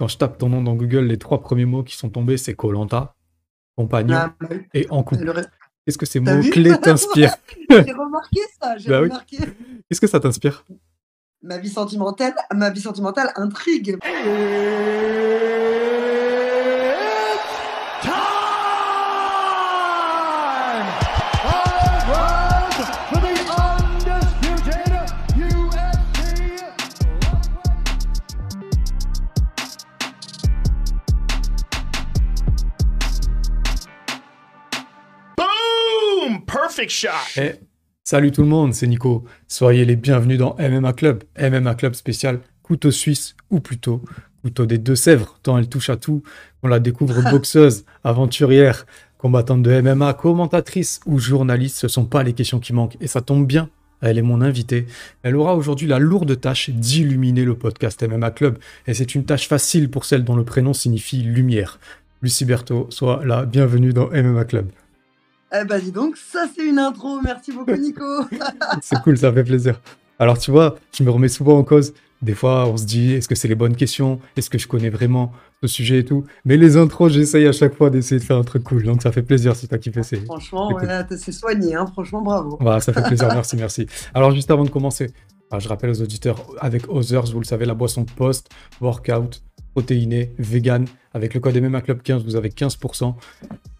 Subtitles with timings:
[0.00, 2.54] quand je tape ton nom dans Google, les trois premiers mots qui sont tombés, c'est
[2.54, 3.14] Colanta,
[3.76, 4.62] compagnon Ah, bah oui.
[4.72, 5.28] et en couple.
[5.28, 5.50] Reste-
[5.84, 7.34] Qu'est-ce que ces mots-clés t'inspirent
[7.68, 9.08] J'ai remarqué ça, j'ai Bah oui.
[9.08, 9.36] remarqué.
[9.88, 10.64] Qu'est-ce que ça t'inspire?
[11.42, 13.98] Ma vie sentimentale, ma vie sentimentale intrigue.
[36.80, 37.40] Perfect shot.
[37.42, 37.52] Eh,
[38.04, 39.26] salut tout le monde, c'est Nico.
[39.48, 41.24] Soyez les bienvenus dans MMA Club.
[41.38, 44.02] MMA Club spécial couteau suisse, ou plutôt
[44.40, 46.22] couteau des Deux-Sèvres, tant elle touche à tout.
[46.62, 48.86] On la découvre boxeuse, aventurière,
[49.18, 51.76] combattante de MMA, commentatrice ou journaliste.
[51.76, 52.96] Ce sont pas les questions qui manquent.
[53.02, 53.68] Et ça tombe bien.
[54.00, 54.86] Elle est mon invitée.
[55.22, 58.58] Elle aura aujourd'hui la lourde tâche d'illuminer le podcast MMA Club.
[58.86, 61.78] Et c'est une tâche facile pour celle dont le prénom signifie lumière.
[62.22, 64.70] Lucie Berthaud, sois la bienvenue dans MMA Club.
[65.52, 67.20] Eh bah dis donc, ça c'est une intro.
[67.22, 68.04] Merci beaucoup Nico.
[68.82, 69.80] C'est cool, ça fait plaisir.
[70.18, 71.92] Alors tu vois, je me remets souvent en cause.
[72.22, 74.20] Des fois, on se dit, est-ce que c'est les bonnes questions?
[74.36, 76.24] Est-ce que je connais vraiment ce sujet et tout?
[76.44, 78.82] Mais les intros, j'essaye à chaque fois d'essayer de faire un truc cool.
[78.82, 80.02] Donc ça fait plaisir si t'as kiffé.
[80.02, 80.22] C'est...
[80.26, 80.82] franchement, Écoute.
[80.82, 81.86] ouais, là, t'as- c'est soigné, hein.
[81.86, 82.58] franchement bravo.
[82.60, 83.86] Voilà, ça fait plaisir, merci, merci.
[84.12, 85.10] Alors juste avant de commencer,
[85.58, 88.50] je rappelle aux auditeurs, avec Others, vous le savez, la boisson post,
[88.82, 89.42] workout,
[89.72, 93.14] protéinée, vegan, avec le code MMA Club 15, vous avez 15%.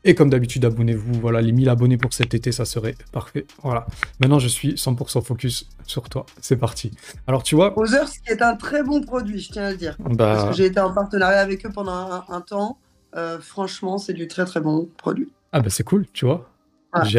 [0.02, 1.20] Et comme d'habitude, abonnez-vous.
[1.20, 3.46] Voilà, les 1000 abonnés pour cet été, ça serait parfait.
[3.62, 3.86] Voilà.
[4.18, 6.24] Maintenant, je suis 100% focus sur toi.
[6.40, 6.90] C'est parti.
[7.26, 9.96] Alors, tu vois, Others, qui est un très bon produit, je tiens à le dire.
[10.02, 12.78] Parce bah, que j'ai été en partenariat avec eux pendant un, un temps.
[13.16, 15.28] Euh, franchement, c'est du très très bon produit.
[15.52, 16.48] ah bah, c'est cool, tu vois.
[16.92, 17.04] Ah.
[17.04, 17.18] Je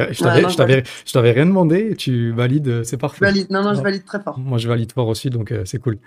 [0.56, 3.24] t'avais je je rien demandé et tu valides, euh, c'est Je parfait.
[3.24, 3.50] valide.
[3.52, 4.40] Non, non, je valide très fort.
[4.40, 5.98] Moi, je valide fort aussi, donc euh, c'est cool.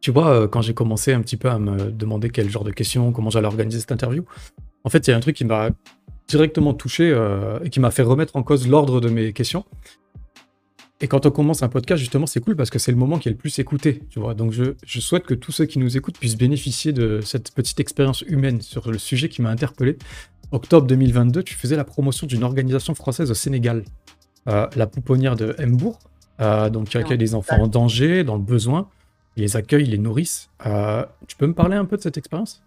[0.00, 3.10] Tu vois, quand j'ai commencé un petit peu à me demander quel genre de questions,
[3.10, 4.24] comment j'allais organiser cette interview,
[4.84, 5.70] en fait, il y a un truc qui m'a
[6.28, 9.64] directement touché euh, et qui m'a fait remettre en cause l'ordre de mes questions.
[11.00, 13.28] Et quand on commence un podcast, justement, c'est cool parce que c'est le moment qui
[13.28, 14.34] est le plus écouté, tu vois.
[14.34, 17.80] Donc, je, je souhaite que tous ceux qui nous écoutent puissent bénéficier de cette petite
[17.80, 19.98] expérience humaine sur le sujet qui m'a interpellé.
[20.52, 23.84] Octobre 2022, tu faisais la promotion d'une organisation française au Sénégal,
[24.48, 25.98] euh, la pouponnière de Mbourg,
[26.40, 28.88] euh, donc qui accueille des enfants en danger, dans le besoin,
[29.36, 30.48] ils les accueillent, ils les nourrissent.
[31.26, 32.62] Tu peux me parler un peu de cette expérience?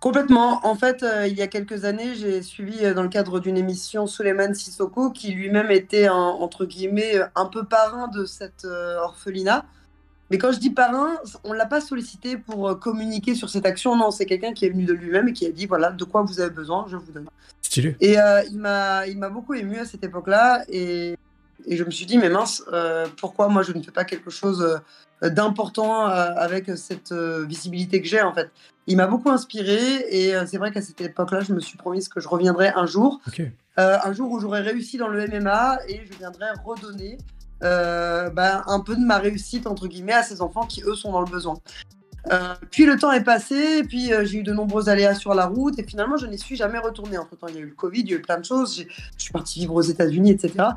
[0.00, 0.66] Complètement.
[0.66, 3.58] En fait, euh, il y a quelques années, j'ai suivi euh, dans le cadre d'une
[3.58, 8.64] émission Suleiman Sissoko, qui lui-même était un- entre guillemets euh, un peu parrain de cette
[8.64, 9.66] euh, orphelinat.
[10.30, 13.94] Mais quand je dis parrain, on l'a pas sollicité pour communiquer sur cette action.
[13.94, 16.22] Non, c'est quelqu'un qui est venu de lui-même et qui a dit voilà de quoi
[16.22, 17.26] vous avez besoin, je vous donne.
[17.60, 17.96] Stylé.
[18.00, 18.16] Et
[18.50, 20.62] il m'a, il m'a beaucoup ému à cette époque-là.
[20.68, 21.16] Et,
[21.66, 24.30] et je me suis dit, mais mince, euh, pourquoi moi je ne fais pas quelque
[24.30, 24.80] chose
[25.22, 28.50] euh, d'important euh, avec cette visibilité que j'ai en fait?
[28.86, 29.78] Il m'a beaucoup inspiré.
[30.10, 33.20] Et c'est vrai qu'à cette époque-là, je me suis promise que je reviendrai un jour.
[33.78, 37.18] Euh, un jour où j'aurai réussi dans le MMA et je viendrai redonner
[37.62, 41.12] euh, bah, un peu de ma réussite, entre guillemets, à ces enfants qui, eux, sont
[41.12, 41.56] dans le besoin.
[42.30, 45.34] Euh, puis le temps est passé, et puis euh, j'ai eu de nombreux aléas sur
[45.34, 47.16] la route, et finalement je n'y suis jamais retournée.
[47.16, 48.84] Entre temps, il y a eu le Covid, il y a eu plein de choses,
[49.16, 50.68] je suis partie vivre aux États-Unis, etc.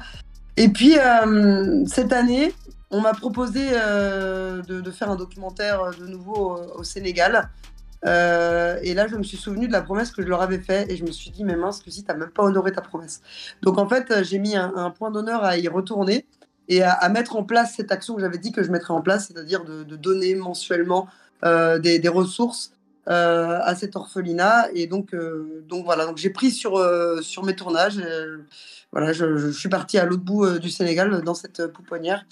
[0.57, 2.53] Et puis euh, cette année,
[2.91, 7.49] on m'a proposé euh, de, faire un documentaire euh, de nouveau au, Sénégal.
[8.05, 10.97] Et là, je me suis souvenu de la promesse que je leur avais faite, et
[10.97, 13.21] je me suis dit, mais mince, Lucie, t'as même pas honoré ta promesse.
[13.61, 16.25] Donc en fait, j'ai mis un, point d'honneur à y retourner
[16.67, 19.27] et à, mettre en place cette action que j'avais dit que je mettrais en place,
[19.27, 21.07] c'est-à-dire de, donner mensuellement
[21.43, 22.73] des, ressources
[23.05, 24.67] à cet orphelinat.
[24.75, 25.15] Et donc,
[25.69, 26.77] donc voilà, donc j'ai pris sur,
[27.21, 28.01] sur mes tournages.
[28.95, 31.67] Euh, voilà, je, je suis partie à l'autre bout euh, du Sénégal dans cette euh,
[31.67, 32.25] pouponnière.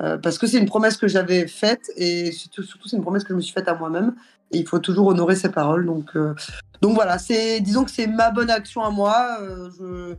[0.00, 3.30] euh, parce que c'est une promesse que j'avais faite et surtout, c'est une promesse que
[3.30, 4.14] je me suis faite à moi-même.
[4.52, 5.86] Il faut toujours honorer ses paroles.
[5.86, 6.34] Donc, euh,
[6.82, 9.38] donc voilà, c'est disons que c'est ma bonne action à moi.
[9.40, 10.14] euh,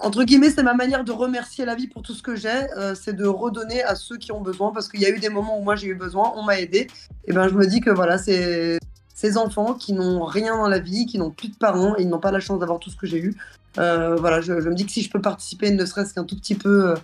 [0.00, 2.94] entre guillemets, c'est ma manière de remercier la vie pour tout ce que j'ai, euh,
[2.94, 5.58] c'est de redonner à ceux qui ont besoin, parce qu'il y a eu des moments
[5.58, 6.86] où moi j'ai eu besoin, on m'a aidé,
[7.26, 8.78] et ben je me dis que voilà, c'est
[9.18, 12.08] ces enfants qui n'ont rien dans la vie, qui n'ont plus de parents, et ils
[12.08, 13.34] n'ont pas la chance d'avoir tout ce que j'ai eu.
[13.76, 16.36] Euh, voilà, je, je me dis que si je peux participer, ne serait-ce qu'un tout
[16.36, 16.94] petit peu, euh,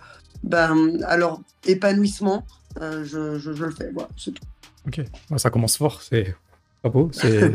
[0.45, 2.45] ben, à leur épanouissement,
[2.81, 3.91] euh, je, je- je le fais.
[3.93, 4.45] Voilà, c'est tout.
[4.87, 5.01] Ok.
[5.39, 6.37] Ça commence fort, c'est
[6.83, 7.11] pas beau.
[7.13, 7.51] C'est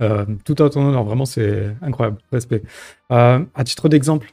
[0.44, 2.16] tout à ton honneur, vraiment, c'est incroyable.
[2.32, 2.62] Respect.
[3.10, 4.32] À titre d'exemple,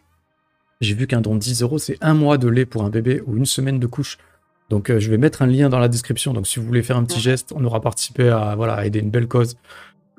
[0.80, 3.22] j'ai vu qu'un don de 10 euros, c'est un mois de lait pour un bébé
[3.28, 4.18] ou une semaine de couche.
[4.72, 6.34] Donc, euh, je vais mettre un lien dans la description.
[6.34, 7.22] Donc, si vous voulez faire un petit Ouais.
[7.22, 9.58] geste, on aura participé à, voilà, à aider une belle cause.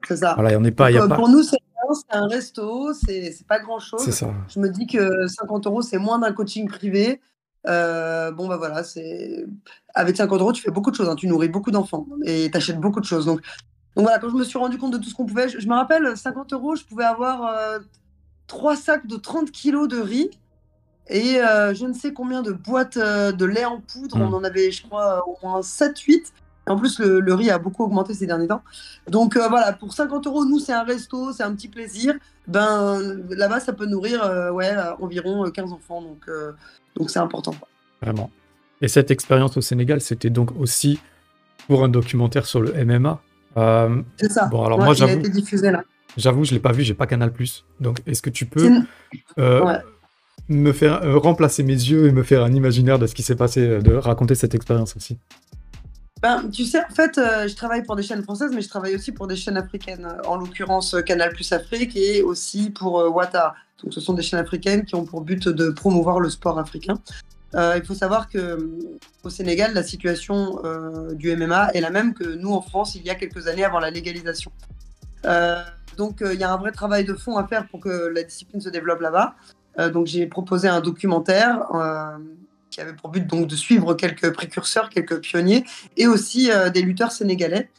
[0.07, 0.35] C'est ça.
[0.35, 0.91] Voilà, il n'y en est pas.
[0.91, 1.17] il Y a Donc, euh, pas...
[1.17, 1.57] Pour nous, c'est
[2.11, 4.01] un resto, c'est pas grand-chose.
[4.05, 4.33] C'est ça.
[4.49, 7.21] Je me dis que 50 euros, c'est moins d'un coaching privé.
[7.67, 9.45] Euh, bon, bah voilà, c'est.
[9.95, 11.09] Avec 50 euros, tu fais beaucoup de choses.
[11.09, 11.17] hein.
[11.17, 13.25] Tu nourris beaucoup d'enfants et tu achètes beaucoup de choses.
[13.27, 13.41] Donc,
[13.97, 15.67] donc voilà, quand je me suis rendu compte de tout ce qu'on pouvait, je, je
[15.69, 17.79] me rappelle, 50 euros, je pouvais avoir euh,
[18.47, 20.31] trois sacs de 30 kilos de riz
[21.09, 24.19] et euh, je ne sais combien de boîtes euh, de lait en poudre.
[24.19, 24.23] Mm.
[24.23, 26.33] On en avait, je crois, au moins 7-8.
[26.67, 28.63] En plus, le, le riz a beaucoup augmenté ces derniers temps.
[29.09, 32.15] Donc euh, voilà, pour 50 euros, nous, c'est un resto, c'est un petit plaisir.
[32.47, 33.01] Ben
[33.31, 36.03] là-bas, ça peut nourrir euh, ouais, euh, environ euh, 15 enfants.
[36.03, 36.53] Donc euh,
[36.95, 37.53] donc c'est important.
[37.53, 37.69] quoi.
[38.01, 38.31] Vraiment.
[38.81, 41.01] Et cette expérience au Sénégal, c'était donc aussi
[41.67, 43.21] pour un documentaire sur le MMA.
[43.57, 44.47] Euh, C'est ça.
[44.47, 45.23] Bon, alors Ouais, moi, j'avoue-.
[46.17, 47.33] J'avoue, je l'ai pas vu, j'ai pas Canal+.
[47.81, 48.71] Donc, est-ce que tu peux
[49.39, 49.79] euh, Ouais.
[50.49, 53.37] Me faire euh, remplacer mes yeux et me faire un imaginaire de ce qui s'est
[53.37, 55.19] passé, euh, de raconter cette expérience aussi
[56.23, 58.95] Ben, tu sais, en fait, euh, je travaille pour des chaînes françaises, mais je travaille
[58.95, 60.07] aussi pour des chaînes africaines.
[60.27, 63.55] En l'occurrence, Canal Plus Afrique et aussi pour euh, Wata.
[63.83, 66.99] Donc, ce sont des chaînes africaines qui ont pour but de promouvoir le sport africain.
[67.55, 70.63] Il faut savoir que euh, au Sénégal, la situation
[71.13, 73.79] du MMA est la même que nous en France il y a quelques années avant
[73.79, 74.53] la légalisation.
[75.99, 78.61] Donc, il y a un vrai travail de fond à faire pour que la discipline
[78.61, 79.35] se développe là-bas.
[79.79, 82.19] Euh, donc, j'ai proposé un documentaire euh,
[82.71, 85.65] qui avait pour but donc de suivre quelques précurseurs, quelques pionniers
[85.97, 87.71] et aussi euh, des lutteurs sénégalais.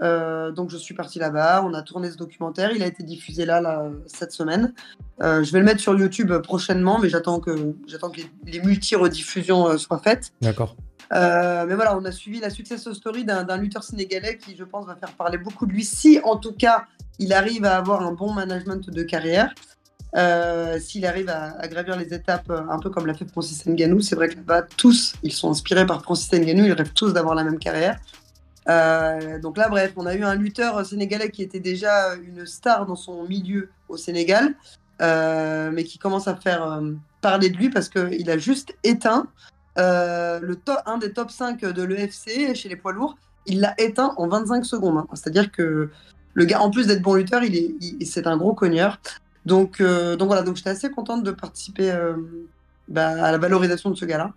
[0.00, 3.44] Euh, donc je suis partie là-bas, on a tourné ce documentaire, il a été diffusé
[3.44, 4.72] là, là, cette semaine.
[5.20, 8.60] Euh, je vais le mettre sur YouTube prochainement, mais j'attends que, j'attends que les, les
[8.60, 10.32] multi-rediffusions soient faites.
[10.40, 10.76] D'accord.
[11.12, 14.64] Euh, mais voilà, on a suivi la success story d'un d'un lutteur sénégalais qui, je
[14.64, 16.84] pense, va faire parler beaucoup de lui, si en tout cas
[17.18, 19.52] il arrive à avoir un bon management de carrière.
[20.16, 24.00] Euh, S'il arrive à, gravir les étapes, euh, un peu comme l'a fait Francis Ngannou,
[24.00, 27.34] c'est vrai que là-bas, tous, ils sont inspirés par Francis Ngannou, ils rêvent tous d'avoir
[27.34, 27.98] la même carrière.
[28.68, 32.86] Euh, donc là, bref, on a eu un lutteur sénégalais qui était déjà une star
[32.86, 34.54] dans son milieu au Sénégal,
[35.00, 36.82] mais qui commence à faire
[37.20, 39.26] parler de lui parce qu'il a juste éteint
[39.76, 43.16] le top, un des top 5 de l'EFC chez les poids lourds.
[43.46, 44.98] Il l'a éteint en 25 secondes.
[44.98, 45.06] hein.
[45.14, 45.88] C'est-à-dire que
[46.34, 49.00] le gars, en plus d'être bon lutteur, il est, c'est un gros cogneur.
[49.48, 52.16] Donc, euh, donc voilà, donc j'étais assez contente de participer euh,
[52.86, 54.34] bah, à la valorisation de ce gars-là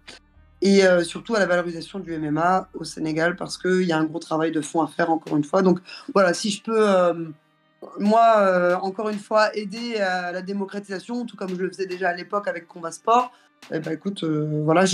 [0.62, 4.06] et euh, surtout à la valorisation du MMA au Sénégal parce qu'il y a un
[4.06, 5.64] gros travail de fond à faire encore une fois.
[5.64, 5.80] Donc
[6.14, 7.34] voilà, si je peux,
[8.00, 12.14] moi, encore une fois, aider à la démocratisation, tout comme je le faisais déjà à
[12.14, 13.32] l'époque avec Combat Sport,
[13.74, 14.86] eh ben, écoute, voilà,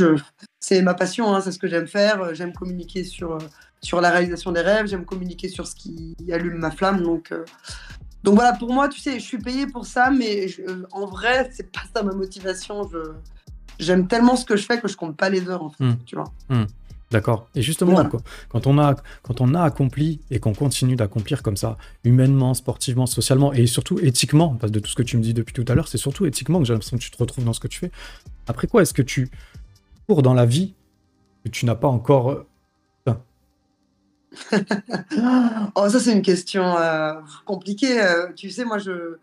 [0.59, 2.33] c'est ma passion, hein, c'est ce que j'aime faire.
[2.33, 3.37] J'aime communiquer sur,
[3.81, 7.03] sur la réalisation des rêves, j'aime communiquer sur ce qui allume ma flamme.
[7.03, 7.33] Donc,
[8.23, 10.61] donc voilà, pour moi, tu sais, je suis payée pour ça, mais je-
[10.91, 12.87] en vrai, c'est pas ça ma motivation.
[12.91, 12.97] Je,
[13.79, 15.95] j'aime tellement ce que je fais que je compte pas les heures, en fait, Hmm.
[16.05, 16.31] tu vois.
[17.09, 17.47] D'accord.
[17.55, 18.09] Et justement, Voilà.
[18.09, 22.53] quand- quand on a, quand on a accompli et qu'on continue d'accomplir comme ça, humainement,
[22.53, 25.53] sportivement, socialement et surtout éthiquement, parce que de tout ce que tu me dis depuis
[25.53, 27.61] tout à l'heure, c'est surtout éthiquement que j'ai l'impression que tu te retrouves dans ce
[27.61, 27.91] que tu fais.
[28.47, 29.29] Après quoi, est-ce que tu
[30.05, 30.73] cours dans la vie
[31.45, 32.43] que tu n'as pas encore.
[35.75, 37.13] Oh, ça, c'est une question euh,
[37.45, 38.01] compliquée.
[38.01, 39.17] euh, tu sais, moi, je,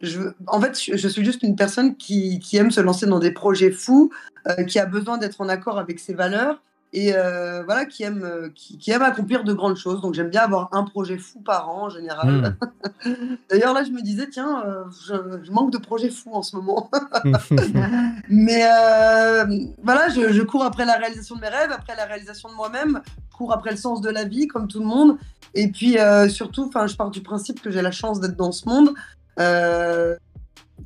[0.00, 3.32] je, en fait, je suis juste une personne qui, qui aime se lancer dans des
[3.32, 4.10] projets fous,
[4.48, 6.62] euh, qui a besoin d'être en accord avec ses valeurs
[6.92, 10.00] et euh, voilà, qui aime, euh, qui, qui aime accomplir de grandes choses.
[10.00, 12.56] Donc, j'aime bien avoir un projet fou par an en général.
[13.04, 13.36] hmm.
[13.50, 16.56] D'ailleurs, là, je me disais, tiens, euh, je, je manque de projets fous en ce
[16.56, 16.90] moment.
[18.30, 19.44] Mais euh,
[19.82, 23.02] voilà, je, je cours après la réalisation de mes rêves, après la réalisation de moi-même,
[23.36, 25.18] cours après le sens de la vie, comme tout le monde.
[25.54, 25.96] Et puis
[26.28, 28.94] surtout, enfin, je pars du principe que j'ai la chance d'être dans ce monde.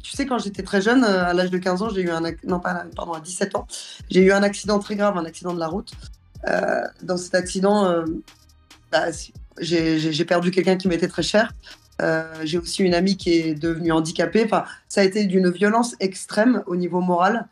[0.03, 2.23] Tu sais, quand j'étais très jeune, euh, à l'âge de 15 ans, j'ai eu un
[2.45, 3.67] non pas pardon à 17 ans,
[4.11, 5.93] j'ai eu un accident très grave, un accident de la route.
[6.49, 8.05] Euh, dans cet accident, euh,
[8.91, 9.07] bah,
[9.61, 11.53] j'ai perdu quelqu'un qui m'était très cher.
[12.43, 14.43] J'ai aussi une amie qui est devenue handicapée.
[14.45, 17.47] Enfin, ça a été d'une violence extrême au niveau moral.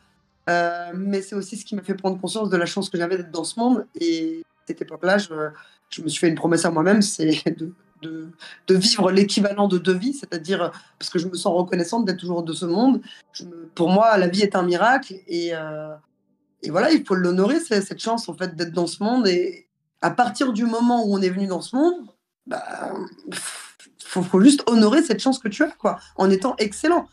[0.48, 3.30] Mais c'est aussi ce qui m'a fait prendre conscience de la chance que j'avais d'être
[3.30, 3.86] dans ce monde.
[4.00, 5.28] Et à cette époque-là, je,
[5.90, 8.32] je me suis fait une promesse à moi-même, c'est de, de,
[8.68, 12.52] vivre l'équivalent de deux vies, c'est-à-dire parce que je me sens reconnaissante d'être toujours de
[12.52, 13.00] ce monde.
[13.74, 15.94] Pour moi, la vie est un miracle et, euh,
[16.68, 19.26] voilà, il faut l'honorer, cette chance en fait d'être dans ce monde.
[19.26, 19.66] Et
[20.00, 21.94] à partir du moment où on est venu dans ce monde,
[22.46, 22.92] bah,
[24.04, 27.06] faut, faut juste honorer cette chance que tu as, quoi, en étant excellent.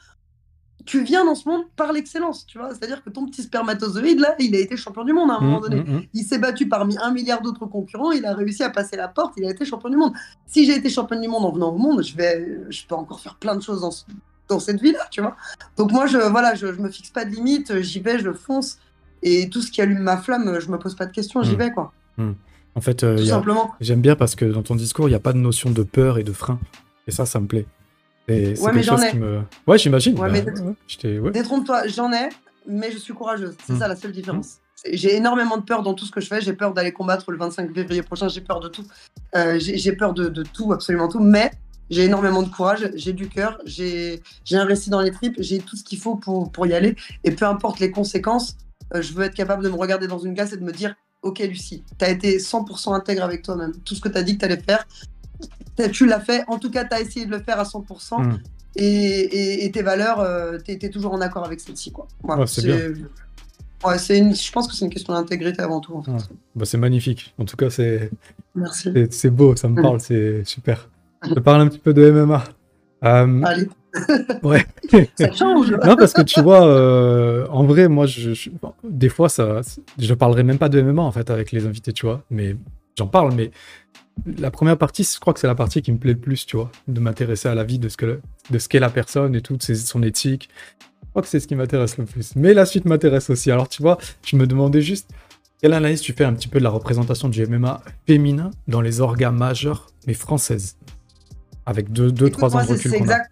[0.87, 2.69] Tu viens dans ce monde par l'excellence, tu vois.
[2.69, 5.59] C'est-à-dire que ton petit spermatozoïde, là, il a été champion du monde à un moment
[5.59, 5.81] Hmm, donné.
[5.81, 6.01] hmm, hmm.
[6.13, 9.33] Il s'est battu parmi un milliard d'autres concurrents, il a réussi à passer la porte,
[9.37, 10.13] il a été champion du monde.
[10.47, 13.19] Si j'ai été champion du monde en venant au monde, je, vais, je peux encore
[13.19, 14.05] faire plein de choses dans, ce-
[14.47, 15.35] dans cette vie-là, tu vois.
[15.77, 18.79] Donc moi, je, voilà, je, je me fixe pas de limite, j'y vais, je fonce.
[19.23, 21.71] Et tout ce qui allume ma flamme, je me pose pas de questions, j'y vais,
[21.71, 21.91] quoi.
[22.75, 23.41] En fait, euh, a-
[23.81, 26.17] j'aime bien parce que dans ton discours, il n'y a pas de notion de peur
[26.17, 26.59] et de frein.
[27.07, 27.65] Et ça, ça me plaît.
[28.27, 29.11] Et c'est Ouais, mais quelque j'en chose ai.
[29.11, 29.41] qui me.
[29.67, 30.19] Ouais, j'imagine.
[30.19, 31.29] Ouais, bah.
[31.31, 32.29] Détrompe-toi, j'en ai,
[32.67, 33.55] mais je suis courageuse.
[33.65, 33.79] C'est Mm.
[33.79, 34.57] ça la seule différence.
[34.75, 36.39] c'est- j'ai énormément de peur dans tout ce que je fais.
[36.41, 38.27] J'ai peur d'aller combattre le 25 février prochain.
[38.27, 38.83] J'ai peur de tout.
[39.35, 41.19] Euh, j'ai peur de, de tout, absolument tout.
[41.19, 41.49] Mais
[41.89, 42.91] j'ai énormément de courage.
[42.93, 43.57] J'ai du cœur.
[43.65, 45.35] J'ai récit dans les tripes.
[45.39, 46.95] J'ai tout ce qu'il faut pour, pour y aller.
[47.23, 48.55] Et peu importe les conséquences,
[48.93, 50.93] euh, je veux être capable de me regarder dans une glace et de me dire
[51.23, 53.73] Ok, Lucie, tu as été 100% intègre avec toi-même.
[53.83, 54.85] Tout ce que tu as dit que tu allais faire,
[55.91, 56.43] tu l'as fait.
[56.47, 58.21] En tout cas, tu as essayé de le faire à 100%.
[58.23, 58.39] Mm.
[58.75, 60.25] Et, et- et tes valeurs,
[60.63, 61.91] tu es, toujours en accord avec celle-ci.
[61.91, 62.07] quoi.
[62.23, 62.77] Voilà, Ouais, c'est bien.
[63.85, 65.95] Ouais, c'est une, je pense que c'est une question d'intégrité avant tout.
[65.95, 66.11] En fait.
[66.11, 66.17] Ouais.
[66.55, 67.33] Bah, c'est magnifique.
[67.39, 68.09] En tout cas, c'est
[68.55, 68.89] Merci.
[68.93, 69.83] c'est- c'est beau, ça me Mm.
[69.83, 70.89] parle, c'est super.
[71.27, 72.43] Je parle un petit peu de MMA.
[73.03, 73.67] Euh, Allez,
[74.43, 74.65] ouais.
[75.17, 75.71] ça change.
[75.71, 79.61] non, parce que tu vois, euh, en vrai, moi, je, je- bon, des fois, ça,
[79.99, 82.23] je parlerai même pas de MMA en fait avec les invités, tu vois.
[82.31, 82.55] Mais
[82.97, 83.51] j'en parle, mais
[84.25, 86.57] la première partie, je crois que c'est la partie qui me plaît le plus, tu
[86.57, 88.19] vois, de m'intéresser à la vie, de ce que,
[88.49, 90.49] de ce qu'est la personne et tout, son éthique.
[91.03, 92.35] Je crois que c'est ce qui m'intéresse le plus.
[92.35, 93.51] Mais la suite m'intéresse aussi.
[93.51, 95.09] Alors, tu vois, je me demandais juste
[95.61, 99.01] quelle analyse tu fais un petit peu de la représentation du MMA féminin dans les
[99.01, 100.77] orgas majeurs, mais françaises,
[101.65, 103.31] avec deux, deux Écoute, trois ans de recul c'est exact-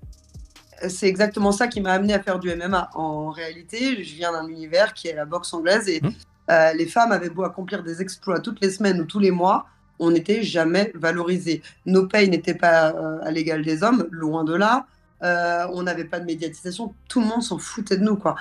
[1.03, 2.89] exactement ça qui m'a amené à faire du MMA.
[2.95, 6.13] En réalité, je viens d'un univers qui est la boxe anglaise et Mhm.
[6.51, 9.67] euh, les femmes avaient beau accomplir des exploits toutes les semaines ou tous les mois,
[9.99, 11.61] on n'était jamais valorisés.
[11.85, 14.87] Nos payes n'étaient pas euh, à l'égal des hommes, loin de là.
[15.23, 18.35] Euh, on n'avait pas de médiatisation, tout le monde s'en foutait de nous, quoi.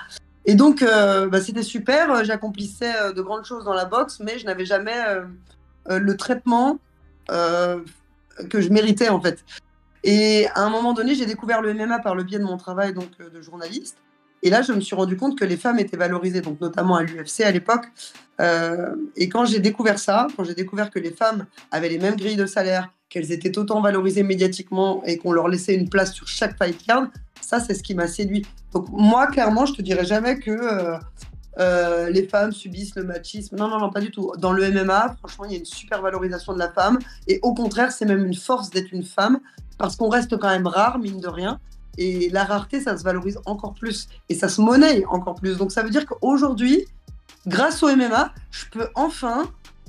[0.45, 2.25] Et donc, euh, bah, c'était super.
[2.25, 4.99] J'accomplissais de grandes choses dans la boxe, mais je n'avais jamais
[5.89, 6.79] le traitement
[7.29, 9.45] que je méritais, en fait.
[10.03, 12.93] Et à un moment donné, j'ai découvert le MMA par le biais de mon travail
[12.93, 13.97] donc, de journaliste.
[14.45, 17.03] Et là, je me suis rendu compte que les femmes étaient valorisées, donc notamment à
[17.03, 17.87] l'UFC à l'époque.
[18.41, 22.17] Euh, et quand j'ai découvert ça, quand j'ai découvert que les femmes avaient les mêmes
[22.17, 26.27] grilles de salaire, qu'elles étaient autant valorisées médiatiquement et qu'on leur laissait une place sur
[26.27, 27.09] chaque fight card,
[27.41, 28.45] ça, c'est ce qui m'a séduit.
[28.73, 30.99] Donc moi, clairement, je te dirais jamais que euh,
[31.59, 33.57] euh, les femmes subissent le machisme.
[33.57, 34.33] Non, non, non, pas du tout.
[34.39, 36.99] Dans le MMA, franchement, il y a une super valorisation de la femme.
[37.29, 39.41] Et au contraire, c'est même une force d'être une femme
[39.79, 41.61] parce qu'on reste quand même rare, mine de rien.
[41.97, 44.09] Et la rareté, ça se valorise encore plus.
[44.29, 45.57] Et ça se monnaie encore plus.
[45.57, 46.87] Donc ça veut dire qu'aujourd'hui,
[47.47, 49.45] grâce au MMA, je peux enfin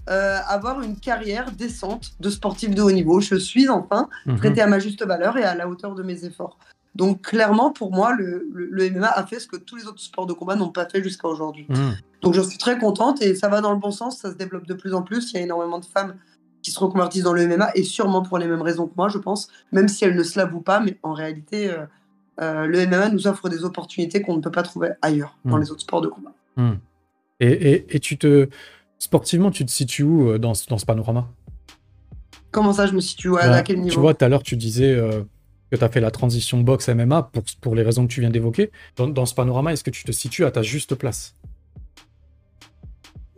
[0.10, 3.20] euh, avoir une carrière décente de sportif de haut niveau.
[3.22, 4.38] Je suis enfin Mhm.
[4.38, 6.58] traité à ma juste valeur et à la hauteur de mes efforts.
[6.94, 10.00] Donc clairement, pour moi, le, le- le MMA a fait ce que tous les autres
[10.02, 11.66] sports de combat n'ont pas fait jusqu'à aujourd'hui.
[11.70, 11.96] Mhm.
[12.22, 14.68] Donc je suis très contente et ça va dans le bon sens, ça se développe
[14.68, 15.32] de plus en plus.
[15.32, 16.16] Il y a énormément de femmes
[16.62, 19.18] qui se reconvertissent dans le MMA et sûrement pour les mêmes raisons que moi, je
[19.18, 21.86] pense, même si elles ne se l'avouent pas, mais en réalité, euh,
[22.42, 25.62] euh, le MMA nous offre des opportunités qu'on ne peut pas trouver ailleurs, dans Mm.
[25.62, 26.32] les autres sports de combat.
[27.40, 28.50] Et, et, et tu te.
[28.98, 31.28] Sportivement, tu te situes où euh, dans, ce- dans ce panorama?
[32.52, 33.94] Comment ça, je me situe à, Bah, à quel niveau?
[33.94, 35.22] Tu vois, tout à l'heure, tu disais euh,
[35.72, 38.72] que tu as fait la transition boxe-MMA pour, pour les raisons que tu viens d'évoquer.
[38.96, 41.36] Dans, dans ce panorama, est-ce que tu te situes à ta juste place?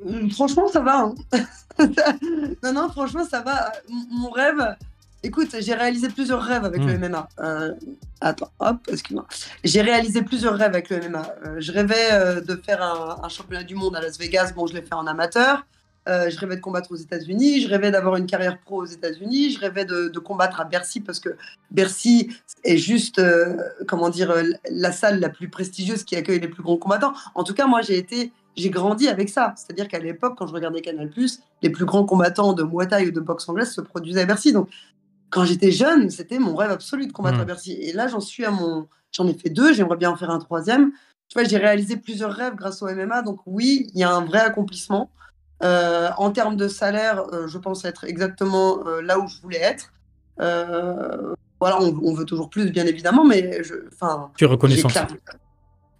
[0.05, 0.99] Euh, Franchement, ça va.
[1.05, 1.15] hein.
[2.63, 3.71] non, non, franchement, ça va.
[3.89, 4.75] M- Mon rêve.
[5.23, 7.27] Écoute, j'ai réalisé plusieurs rêves avec le MMA.
[7.39, 7.73] Euh,
[8.21, 9.25] attends, hop, excuse-moi.
[9.63, 11.35] J'ai réalisé plusieurs rêves avec le MMA.
[11.45, 14.51] Euh, je rêvais euh, de faire un, un championnat du monde à Las Vegas.
[14.55, 15.65] Bon, je l'ai fait en amateur.
[16.09, 17.61] Je rêvais de combattre aux États-Unis.
[17.61, 19.51] Je rêvais d'avoir une carrière pro aux États-Unis.
[19.51, 21.35] Je rêvais de, de combattre à Bercy parce que
[21.69, 22.31] Bercy
[22.63, 23.21] est juste,
[23.89, 24.33] comment dire,
[24.71, 27.11] la salle la plus prestigieuse qui accueille les plus grands combattants.
[27.35, 29.53] En tout cas, moi, j'ai été j'ai grandi avec ça.
[29.55, 31.09] C'est-à-dire qu'à l'époque, quand je regardais Canal+,
[31.61, 34.51] les plus grands combattants de Muay Thai ou de boxe anglaise se produisaient à Bercy.
[34.51, 34.69] Donc,
[35.29, 37.41] quand j'étais jeune, c'était mon rêve absolu de combattre Mm.
[37.41, 37.73] à Bercy.
[37.73, 38.87] Et là, j'en suis à mon...
[39.11, 40.91] J'en ai fait deux, j'aimerais bien en faire un troisième.
[41.29, 43.21] Tu vois, j'ai réalisé plusieurs rêves grâce au MMA.
[43.21, 45.09] Donc oui, il y a un vrai accomplissement.
[45.63, 49.59] Euh, en termes de salaire, euh, je pense être exactement euh, là où je voulais
[49.59, 49.91] être.
[51.59, 54.47] Voilà, on, on veut toujours plus, bien évidemment, mais je, enfin, Tu es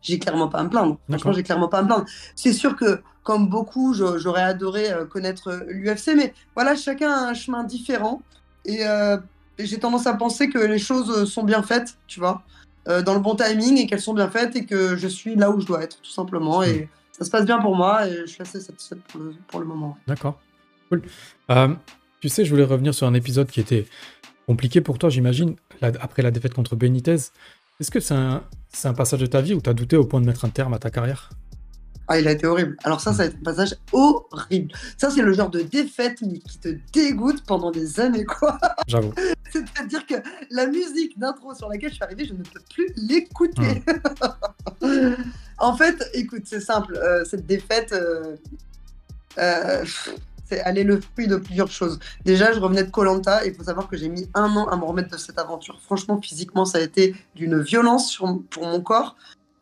[0.02, 0.92] j'ai clairement pas à me plaindre.
[0.92, 1.08] D'accord.
[1.10, 2.06] Franchement, j'ai clairement pas à me plaindre.
[2.36, 7.64] C'est sûr que, comme beaucoup, j'aurais adoré connaître l'UFC, mais voilà, chacun a un chemin
[7.64, 8.22] différent.
[8.68, 9.18] Et euh,
[9.58, 12.44] j'ai tendance à penser que les choses sont bien faites, tu vois,
[12.88, 15.50] euh, dans le bon timing et qu'elles sont bien faites et que je suis là
[15.50, 16.62] où je dois être, tout simplement.
[16.62, 19.00] Et ça se passe bien pour moi et je suis assez satisfaite
[19.48, 19.98] pour le, moment.
[20.06, 20.40] D'accord.
[20.90, 21.02] Cool.
[21.50, 21.74] Euh,
[22.20, 23.88] tu sais, je voulais revenir sur un épisode qui était
[24.46, 27.18] compliqué pour toi, j'imagine, après la défaite contre Benitez.
[27.80, 30.06] Est-ce que c'est un, c'est un passage de ta vie où tu as douté au
[30.06, 31.30] point de mettre un terme à ta carrière?
[32.10, 32.78] Ah, il a été horrible.
[32.84, 34.72] Alors ça, ça a été un passage horrible.
[34.98, 38.58] Ça, c'est le genre de défaite mais qui te dégoûte pendant des années, quoi.
[38.88, 39.14] J'avoue.
[39.52, 40.16] C'est-à-dire que
[40.50, 43.84] la musique d'intro sur laquelle je suis arrivée, je ne peux plus l'écouter.
[45.60, 46.96] en fait, écoute, c'est simple.
[46.96, 48.36] euh, cette défaite, euh,
[49.38, 49.84] euh,
[50.50, 52.00] c'est, elle est le fruit de plusieurs choses.
[52.24, 54.78] Déjà, je revenais de Colanta et il faut savoir que j'ai mis un an à
[54.78, 55.80] me remettre de cette aventure.
[55.84, 59.16] Franchement, physiquement, ça a été d'une violence sur- pour mon corps.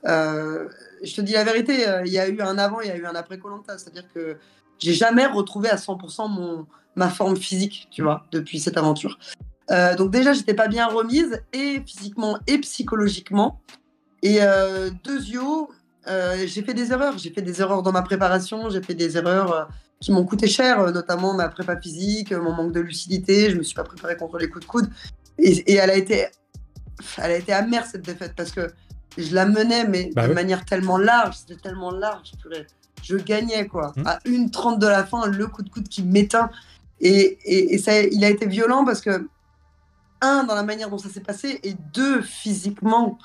[0.08, 0.68] Euh,
[1.06, 2.98] je te dis la vérité, euh, il y a eu un avant, il y a
[2.98, 3.78] eu un après Colanta.
[3.78, 4.38] C'est-à-dire que
[4.80, 9.18] j'ai jamais retrouvé à 100% mon, ma forme physique, tu vois, depuis cette aventure.
[9.72, 13.62] Euh, donc déjà, j'étais pas bien remise, et physiquement et psychologiquement.
[14.22, 14.90] Et euh,
[16.08, 17.18] euh, j'ai fait des erreurs.
[17.18, 19.70] J'ai fait des erreurs dans ma préparation, j'ai fait des erreurs
[20.00, 23.50] qui m'ont coûté cher, notamment ma prépa physique, mon manque de lucidité.
[23.50, 24.90] Je me suis pas préparé contre les coups de coude.
[25.38, 26.28] Et, et elle a été,
[27.18, 28.72] elle a été amère cette défaite parce que
[29.18, 30.36] je la menais, mais Bah de oui.
[30.36, 32.32] manière tellement large, c'était tellement large.
[33.04, 33.94] Je gagnais quoi.
[33.96, 34.08] Mhm.
[34.08, 36.50] À 1,30 de la fin, le coup de coude qui m'éteint.
[37.02, 39.28] Et, et, et ça, il a été violent parce que,
[40.22, 43.20] un, dans la manière dont ça s'est passé, et deux, physiquement,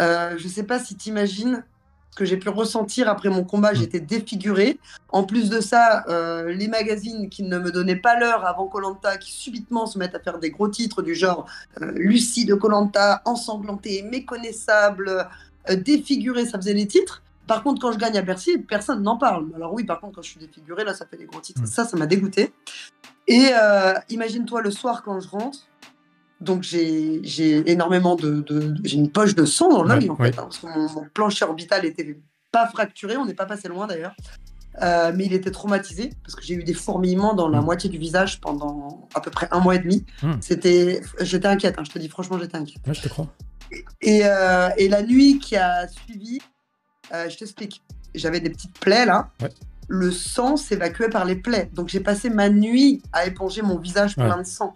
[0.00, 1.75] euh, je sais pas si tu imagines ce
[2.16, 3.72] que j'ai pu ressentir après mon combat.
[3.72, 3.76] Mm.
[3.76, 4.80] J'étais défigurée.
[5.10, 9.18] En plus de ça, euh, les magazines qui ne me donnaient pas l'heure avant Colanta,
[9.18, 11.46] qui subitement se mettent à faire des gros titres du genre
[11.80, 15.28] euh, Lucie de Colanta, ensanglantée, méconnaissable,
[15.70, 17.22] euh, défigurée, ça faisait les titres.
[17.46, 19.46] Par contre, quand je gagne à Bercy, personne n'en parle.
[19.54, 21.62] Alors oui, par contre, quand je suis défigurée, là, ça fait des gros titres.
[21.62, 21.66] Mm.
[21.66, 22.52] Ça, ça m'a dégoûté.
[23.28, 23.50] Et
[24.08, 25.58] imagine-toi le soir quand je rentre.
[26.40, 30.32] Donc j'ai énormément de, de- j'ai une poche de sang dans l'œil Ouais, en ouais.
[30.32, 32.18] fait, hein, parce que mon, mon plancher orbital était
[32.52, 34.14] pas fracturé, on n'est pas passé loin d'ailleurs,
[34.82, 37.64] Euh, mais il était traumatisé parce que j'ai eu des fourmillements dans la Mm.
[37.64, 40.04] moitié du visage pendant à peu près un mois et demi.
[40.22, 40.32] Mm.
[40.42, 42.86] C'était, j'étais inquiète, hein, je te dis franchement, j'étais inquiète.
[42.86, 43.26] Ouais, je te crois.
[44.02, 46.40] Et, euh, et la nuit qui a suivi,
[47.14, 47.82] euh, je t'explique,
[48.14, 49.30] j'avais des petites plaies là.
[49.88, 51.70] Le sang s'évacuait par les plaies.
[51.72, 54.74] Donc j'ai passé ma nuit à éponger mon visage plein de sang.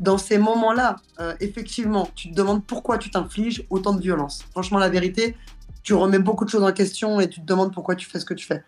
[0.00, 4.44] Dans ces moments-là, euh, effectivement, tu te demandes pourquoi tu t'infliges autant de violence.
[4.52, 5.36] Franchement, la vérité,
[5.82, 8.24] tu remets beaucoup de choses en question et tu te demandes pourquoi tu fais ce
[8.24, 8.62] que tu fais.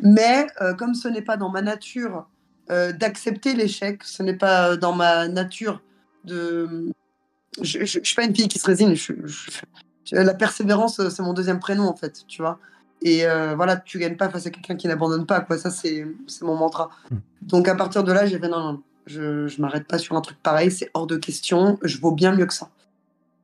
[0.00, 2.26] Mais euh, comme ce n'est pas dans ma nature
[2.70, 5.80] euh, d'accepter l'échec, ce n'est pas dans ma nature
[6.24, 6.90] de...
[7.60, 8.94] Je ne suis pas une fille qui se résigne.
[8.94, 9.50] je- je-
[10.04, 12.58] je- la persévérance, c'est mon deuxième prénom, en fait, tu vois.
[13.02, 15.58] Et euh, voilà, tu gagnes pas face à quelqu'un qui n'abandonne pas, quoi.
[15.58, 16.06] Ça, c'est
[16.40, 16.88] mon mantra.
[17.10, 17.16] Mm.
[17.42, 20.16] Donc, à partir de là, j'ai fait non, non, non, je, je m'arrête pas sur
[20.16, 22.70] un truc pareil, c'est hors de question, je vaux bien mieux que ça.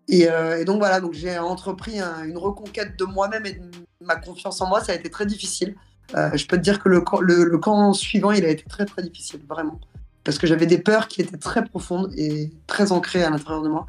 [0.09, 3.61] Et, euh, et donc, voilà, donc j'ai entrepris un- une reconquête de moi-même et de
[4.05, 4.81] ma confiance en moi.
[4.83, 5.75] Ça a été très difficile.
[6.17, 8.65] Euh, je peux te dire que le, camp- le, le camp suivant, il a été
[8.65, 9.79] très, très difficile, vraiment.
[10.25, 13.69] Parce que j'avais des peurs qui étaient très profondes et très ancrées à l'intérieur de
[13.69, 13.87] moi.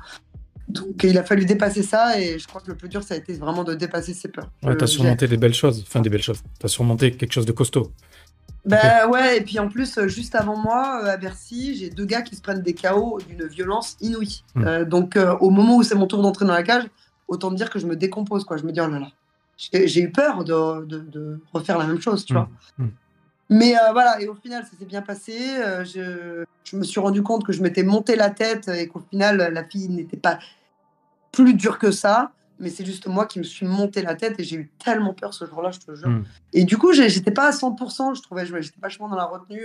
[0.68, 3.18] Donc, il a fallu dépasser ça et je crois que le plus dur, ça a
[3.18, 4.52] été vraiment de dépasser ces peurs.
[4.62, 5.84] Ouais, Euh, t'as j'ai- surmonté des belles choses.
[5.88, 6.42] Enfin, des belles choses.
[6.60, 7.92] T'as surmonté quelque chose de costaud.
[8.66, 12.06] Bah ouais, et puis en plus, euh, juste avant moi, euh, à Bercy, j'ai deux
[12.06, 14.44] gars qui se prennent des KO d'une violence inouïe.
[14.56, 14.64] Mm.
[14.68, 16.84] Euh, donc euh, au moment où c'est mon tour d'entrer dans la cage,
[17.28, 18.58] autant me dire que je me décompose, quoi.
[18.58, 19.08] Je me dis, oh là là.
[19.58, 22.38] J'ai eu peur de, de- de refaire la même chose, tu Mm.
[22.38, 22.50] vois.
[22.78, 22.88] Mm.
[23.52, 25.34] Mais euh, voilà, et au final, ça s'est bien passé.
[25.86, 29.38] Je, je me suis rendu compte que je m'étais monté la tête et qu'au final,
[29.54, 30.38] la fille n'était pas
[31.32, 32.32] plus dure que ça.
[32.60, 35.34] Mais c'est juste moi qui me suis monté la tête et j'ai eu tellement peur
[35.34, 36.10] ce jour-là, je te jure.
[36.10, 36.24] Mm.
[36.54, 39.62] Et du coup, j'étais pas à 100%, je trouvais, je- j'étais vachement dans la retenue.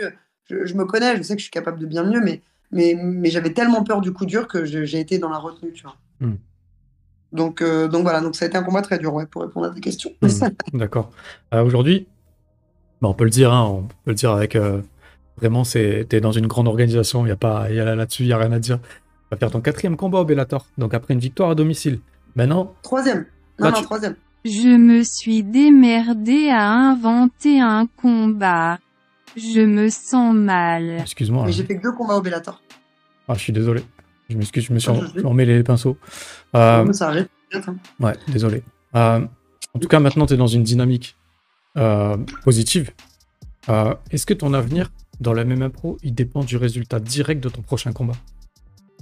[0.49, 2.95] Je, je me connais, je sais que je suis capable de bien mieux, mais, mais,
[2.97, 5.97] mais j'avais tellement peur du coup dur que j'ai été dans la retenue, tu vois.
[6.21, 6.35] Mm.
[7.33, 9.67] Donc, euh, donc voilà, donc ça a été un combat très dur, ouais, pour répondre
[9.67, 10.13] à tes questions.
[10.23, 10.29] Hmm,
[10.79, 11.11] D'accord.
[11.53, 12.07] Euh, Aujourd'hui,
[13.03, 14.81] bah, on peut le dire, hein, on peut le dire avec euh,
[15.39, 17.27] vraiment, c'est t'es dans une grande organisation.
[17.27, 18.79] Il y a pas, y a là-dessus, il y a rien à dire.
[18.81, 18.89] Tu
[19.33, 20.67] vas faire ton quatrième combat au Bellator.
[20.79, 21.99] Donc après une victoire à domicile.
[22.37, 23.27] Maintenant, troisième.
[23.59, 24.17] Non, Là, non, tu- troisième.
[24.45, 28.79] Je me suis démerdé à inventer un combat.
[29.37, 30.99] Je me sens mal.
[31.01, 31.45] excuse-moi.
[31.45, 31.53] Mais hein.
[31.53, 32.61] j'ai fait que deux combats au Bellator.
[33.27, 33.83] Ah, je suis désolé.
[34.29, 35.97] Je m'excuse, je me suis Pas en- les pinceaux.
[36.55, 37.29] Euh, Ça arrive.
[37.55, 37.77] hein.
[38.01, 38.63] Ouais, désolé.
[38.95, 39.21] Euh,
[39.75, 41.17] en tout cas, maintenant, tu es dans une dynamique
[41.77, 42.91] euh, positive.
[43.69, 47.49] Euh, Est-ce que ton avenir dans la même impro, il dépend du résultat direct de
[47.49, 48.15] ton prochain combat?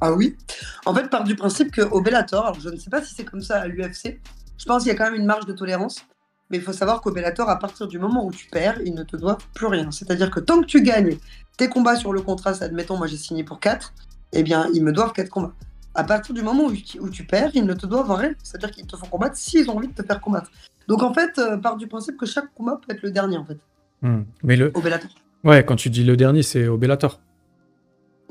[0.04, 0.36] Ah oui.
[0.84, 3.40] En fait, part du principe qu'au Bellator, alors je ne sais pas si c'est comme
[3.40, 4.20] ça à l'UFC,
[4.58, 6.04] je pense qu'il y a quand même une marge de tolérance.
[6.50, 9.04] Mais il faut savoir qu'au Bellator, à partir du moment où tu perds, ils ne
[9.04, 9.90] te doivent plus rien.
[9.92, 11.16] C'est-à-dire que tant que tu gagnes
[11.56, 13.94] tes combats sur le contrat, admettons, moi j'ai signé pour 4,
[14.32, 15.52] eh bien, ils me doivent 4 combats.
[15.94, 18.32] À partir du moment où, tu- où tu perds, ils ne te doivent rien.
[18.42, 20.50] C'est-à-dire qu'ils te font combattre s'ils ont envie de te faire combattre.
[20.88, 23.44] Donc en fait, euh, part du principe que chaque combat peut être le dernier, en
[23.44, 23.58] fait,
[24.02, 24.22] Hmm.
[24.42, 24.72] Mais le.
[24.74, 25.10] au Bellator.
[25.44, 27.20] Ouais, quand tu dis le dernier, c'est au Bellator.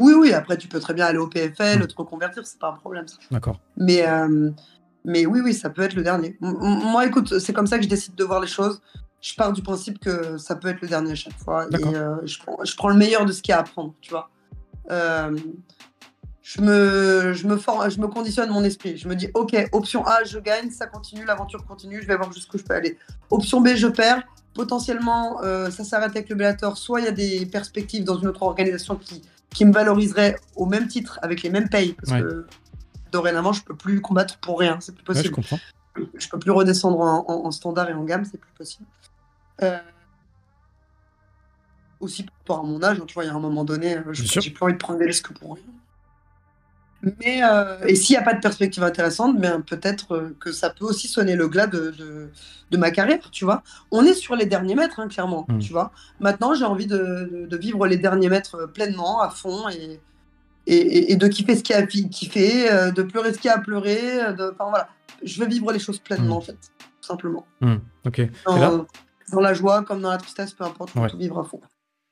[0.02, 2.74] Oui, oui, après tu peux très bien aller au PFL, te reconvertir, c'est pas un
[2.78, 3.06] problème.
[3.30, 3.60] D'accord.
[3.78, 4.50] Mais, euh,
[5.06, 6.38] mais oui, oui, ça peut être le dernier.
[6.42, 8.82] M- moi, écoute, c'est comme ça que je décide de voir les choses.
[9.22, 11.68] Je pars du principe que ça peut être le dernier à chaque fois.
[11.80, 13.94] Et euh, je, prends, je prends le meilleur de ce qu'il y a à prendre,
[14.02, 14.30] tu vois.
[14.90, 15.38] Euh,
[16.42, 18.98] je, me, je, me for- je me conditionne mon esprit.
[18.98, 22.32] Je me dis, OK, option A, je gagne, ça continue, l'aventure continue, je vais voir
[22.34, 22.98] jusqu'où je peux aller.
[23.30, 24.24] Option B, je perds.
[24.54, 26.78] Potentiellement, euh, ça s'arrête avec le Bellator.
[26.78, 29.22] Soit il y a des perspectives dans une autre organisation qui,
[29.54, 31.94] qui me valoriserait au même titre, avec les mêmes payes.
[31.94, 32.22] Parce Ouais.
[32.22, 32.48] que
[33.12, 34.80] dorénavant, je peux plus combattre pour rien.
[34.80, 35.36] C'est plus Ouais, je possible.
[35.36, 35.60] comprends.
[36.16, 38.86] je peux plus redescendre en, en- en standard et en gamme, c'est plus possible.
[39.62, 39.78] Euh,
[42.00, 44.04] aussi par rapport à mon âge, tu vois, il y a un moment donné, euh,
[44.14, 45.64] j'ai plus envie de prendre des risques pour rien.
[47.04, 50.70] Mais euh, et s'il n'y a pas de perspective intéressante, ben, peut-être euh, que ça
[50.70, 52.30] peut aussi sonner le glas de, de,
[52.70, 53.64] de ma carrière, tu vois.
[53.92, 55.60] On est sur les derniers mètres, hein, clairement, Mm.
[55.60, 55.92] tu vois.
[56.20, 60.00] Maintenant, j'ai envie de, de- vivre les derniers mètres euh, pleinement, à fond, et,
[60.68, 61.82] et, de kiffer ce qu'il y a
[62.72, 64.88] euh, de pleurer ce qu'il y a De, enfin, voilà.
[65.24, 66.38] Je veux vivre les choses pleinement, Mm.
[66.38, 67.46] en fait, tout simplement.
[67.62, 68.22] Hmm, ok.
[68.46, 68.86] Dans, là,
[69.32, 71.10] dans la joie comme dans la tristesse, peu importe, Ouais.
[71.10, 71.62] tout vivre à fond.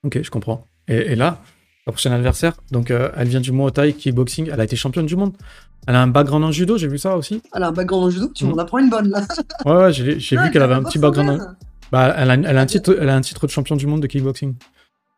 [0.04, 0.68] ok, je comprends.
[0.88, 1.42] Et, et là,
[1.88, 5.06] la prochaine adversaire, donc euh, elle vient du Muay Thai kickboxing, elle a été championne
[5.06, 5.34] du monde.
[5.88, 7.42] Elle a un background en judo, j'ai vu ça aussi.
[7.54, 8.50] Elle a un background en judo, tu Mm.
[8.50, 9.22] m'en apprends une bonne là.
[9.66, 11.42] Ouais, ouais, j'ai Ah, vu qu'elle avait un petit background.
[11.42, 11.56] en-.
[11.92, 14.02] Bah, elle a, elle a un titre, elle a un titre de champion du monde
[14.02, 14.54] de kickboxing.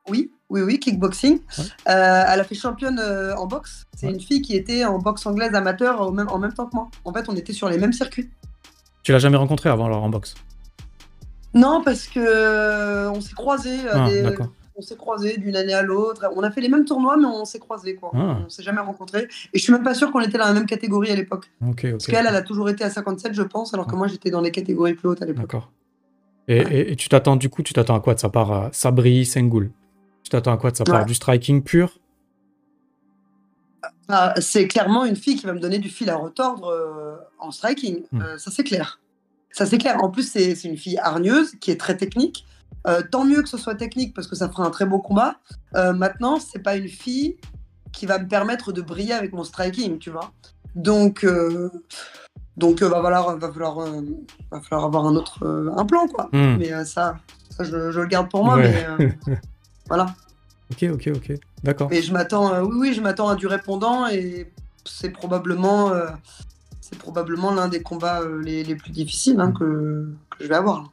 [0.08, 1.40] Oui, oui, oui, kickboxing.
[1.58, 1.64] Ouais.
[1.90, 3.84] Euh, elle a fait championne euh, en boxe.
[3.96, 4.14] C'est Ouais.
[4.14, 6.90] une fille qui était en boxe anglaise amateur au même, en même temps que moi.
[7.04, 8.30] En fait, on était sur les mêmes circuits.
[9.04, 10.36] Tu l'as jamais rencontrée avant alors en boxe?
[11.54, 13.80] Non, parce que on s'est croisés.
[13.92, 14.48] Ah, des- d'accord.
[14.76, 16.26] On s'est croisés d'une année à l'autre.
[16.36, 18.12] On a fait les mêmes tournois, mais on s'est croisés quoi.
[18.14, 18.40] Ah.
[18.46, 19.28] On s'est jamais rencontrés.
[19.54, 21.52] Et je suis même pas sûr qu'on était dans la même catégorie à l'époque.
[21.62, 21.92] Ok, ok.
[21.92, 23.98] Parce qu'elle, elle a toujours été à 57, je pense, alors que Ouais.
[23.98, 25.42] moi, j'étais dans les catégories plus hautes à l'époque.
[25.44, 25.72] D'accord.
[26.48, 28.14] Et, et- et tu t'attends du coup, tu t'attends à quoi?
[28.16, 29.72] De sa part à Sabri Sengoul
[30.24, 30.72] Tu t'attends à quoi?
[30.72, 31.06] De sa part Ouais.
[31.06, 31.98] Du striking pur?
[34.08, 37.52] Ah, c'est clairement une fille qui va me donner du fil à retordre euh, en
[37.52, 38.04] striking.
[38.12, 38.22] Mm.
[38.22, 39.00] Euh, ça, c'est clair.
[39.52, 40.04] Ça, c'est clair.
[40.04, 42.46] En plus, c'est une fille hargneuse qui est très technique.
[42.88, 45.36] Euh, tant mieux que ce soit technique parce que ça fera un très beau combat.
[45.76, 47.38] Euh, maintenant, c'est pas une fille
[47.92, 50.32] qui va me permettre de briller avec mon striking, tu vois.
[50.76, 51.70] Donc, euh,
[52.58, 54.02] donc euh, va, falloir, va, falloir, euh,
[54.52, 56.30] va falloir avoir un autre un plan, quoi.
[56.32, 56.58] Hmm.
[56.58, 57.18] Mais ça,
[57.50, 58.56] ça je, je le garde pour moi.
[58.56, 58.88] Ouais.
[59.00, 59.18] Mais
[59.88, 60.16] voilà.
[60.72, 61.34] Ok, ok, ok.
[61.64, 61.90] D'accord.
[61.92, 64.52] Mais je m'attends, oui, oui, je m'attends à du répondant et
[64.86, 65.92] c'est probablement,
[66.80, 70.92] c'est probablement l'un des combats les, les plus difficiles hein, que, que je vais avoir.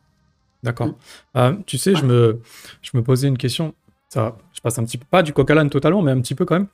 [0.63, 0.89] D'accord.
[0.89, 0.95] Mm.
[1.37, 2.41] Euh, tu sais, je me,
[2.83, 3.75] je me posais une question.
[4.09, 6.35] Ça, je passe un petit peu, pas du coq à l'âne totalement, mais un petit
[6.35, 6.69] peu quand même.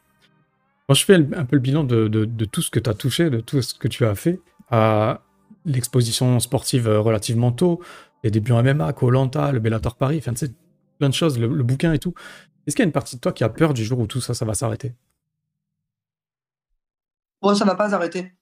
[0.89, 2.95] Quand je fais un peu le bilan de, de- de tout ce que tu as
[2.95, 5.21] touché, de tout ce que tu as fait, à
[5.65, 7.81] l'exposition sportive euh, relativement tôt,
[8.23, 10.53] les débuts en MMA, Colanta, le Bellator Paris, enfin, tu sais,
[10.99, 12.15] plein de choses, le, le bouquin et tout.
[12.67, 14.21] Est-ce qu'il y a une partie de toi qui a peur du jour où tout
[14.21, 14.95] ça, ça va s'arrêter?
[17.43, 18.33] Bon, ça va pas s'arrêter.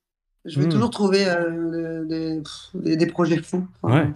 [0.44, 0.70] Je vais Mm.
[0.70, 3.66] toujours trouver euh, des, pff, des, des projets fous.
[3.82, 4.12] Enfin, Ouais.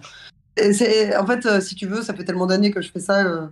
[0.59, 3.47] En fait, euh, si tu veux, ça fait tellement d'années que je fais ça, euh,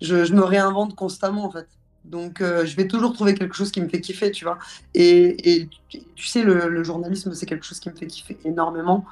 [0.00, 1.66] je, me réinvente constamment, en fait.
[2.04, 4.58] Donc, euh, je vais toujours trouver quelque chose qui me fait kiffer, tu vois.
[4.94, 9.04] Et, tu- sais, le, le journalisme, c'est quelque chose qui me fait kiffer énormément.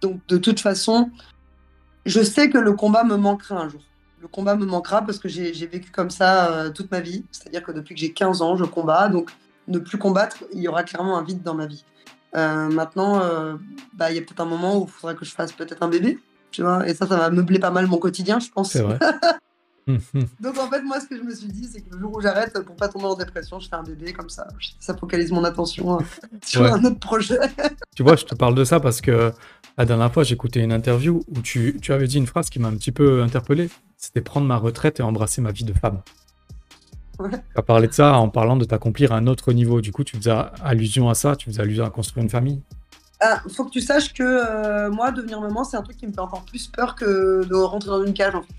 [0.00, 1.10] Donc, de toute façon,
[2.04, 3.82] je sais que le combat me manquera un jour.
[4.20, 7.24] Le combat me manquera parce que j'ai vécu comme ça toute ma vie.
[7.30, 9.08] C'est-à-dire que depuis que j'ai 15 ans, je combats.
[9.08, 9.30] Donc,
[9.68, 11.84] ne plus combattre, il y aura clairement un vide dans ma vie.
[12.34, 13.54] Euh, maintenant, euh,
[13.94, 15.88] bah, il y a peut-être un moment où il faudra que je fasse peut-être un
[15.88, 16.18] bébé,
[16.50, 18.70] tu vois, et ça, ça va meubler pas mal mon quotidien, je pense.
[18.72, 18.98] C'est vrai.
[20.40, 22.20] Donc en fait, moi, ce que je me suis dit, c'est que le jour où
[22.20, 24.46] j'arrête, pour pas tomber en dépression, je fais un bébé comme ça.
[24.78, 26.02] Ça focalise mon attention euh,
[26.44, 26.70] sur Ouais.
[26.70, 27.38] un autre projet.
[27.96, 29.32] Tu vois, je te parle de ça parce que
[29.76, 32.68] la dernière fois, j'écoutais une interview où tu, tu avais dit une phrase qui m'a
[32.68, 33.68] un petit peu interpellé.
[33.98, 36.00] C'était prendre ma retraite et embrasser ma vie de femme.
[37.18, 37.24] Tu
[37.56, 39.80] as parlé de ça en parlant de t'accomplir à un autre niveau.
[39.80, 42.62] Du coup, tu faisais allusion à ça, tu faisais allusion à construire une famille.
[43.20, 46.12] Ah, faut que tu saches que euh, moi, devenir maman, c'est un truc qui me
[46.12, 48.34] fait encore plus peur que de rentrer dans une cage.
[48.34, 48.54] En fait.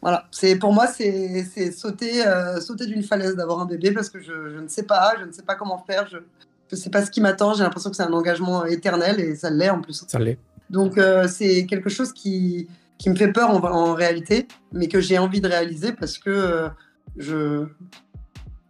[0.00, 4.20] Voilà, c'est pour moi, c'est sauter, euh, sauter d'une falaise d'avoir un bébé parce que
[4.20, 7.04] je, je ne sais pas, je ne sais pas comment faire, je ne sais pas
[7.04, 7.54] ce qui m'attend.
[7.54, 10.04] J'ai l'impression que c'est un engagement éternel et ça l'est en plus.
[10.06, 10.38] Ça l'est.
[10.70, 15.00] Donc euh, c'est quelque chose qui, qui me fait peur en, en réalité, mais que
[15.00, 16.68] j'ai envie de réaliser parce que
[17.16, 17.66] je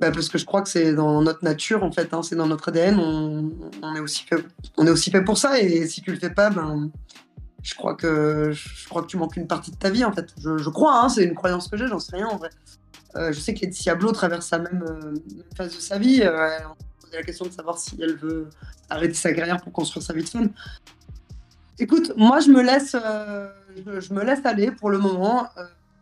[0.01, 2.47] bah, parce que je crois que c'est dans notre nature en fait, hein, c'est dans
[2.47, 2.99] notre ADN.
[3.83, 4.45] On, est aussi fait,
[4.77, 6.91] on est aussi fait pour ça et si tu le fais pas, ben
[7.63, 10.33] je crois que je crois que tu manques une partie de ta vie en fait.
[10.41, 12.51] Je, je crois, hein, c'est une croyance que j'ai, j'en sais rien en vrai.
[13.17, 16.21] Euh, je sais que Laetitia Blo traverse même, euh, même phase de sa vie.
[16.23, 16.59] Euh,
[17.01, 18.49] posé la question de savoir si elle veut
[18.91, 20.51] arrêter sa carrière pour construire sa vie de femme.
[21.81, 23.49] Écoute, moi je me laisse, euh,
[23.85, 25.49] je me laisse aller pour le moment.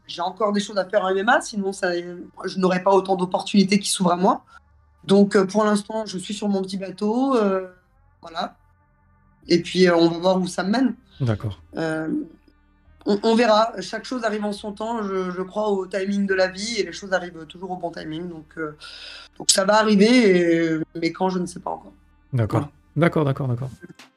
[0.07, 3.79] J'ai encore des choses à faire en MMA, sinon ça, je n'aurais pas autant d'opportunités
[3.79, 4.45] qui s'ouvrent à moi.
[5.05, 7.69] Donc euh, pour l'instant, je suis sur mon petit bateau, euh,
[8.23, 8.57] voilà.
[9.49, 10.95] Et puis euh, on va voir où ça me mène.
[11.21, 11.61] D'accord.
[11.77, 12.09] Euh,
[13.07, 13.73] on, on verra.
[13.81, 15.03] Chaque chose arrive en son temps.
[15.03, 17.91] Je, je crois au timing de la vie et les choses arrivent toujours au bon
[17.93, 18.29] timing.
[18.29, 18.77] Donc, euh,
[19.39, 21.93] donc ça va arriver, et- mais quand je ne sais pas encore.
[22.33, 22.61] D'accord.
[22.61, 22.73] Voilà.
[22.97, 23.69] D'accord, d'accord, d'accord.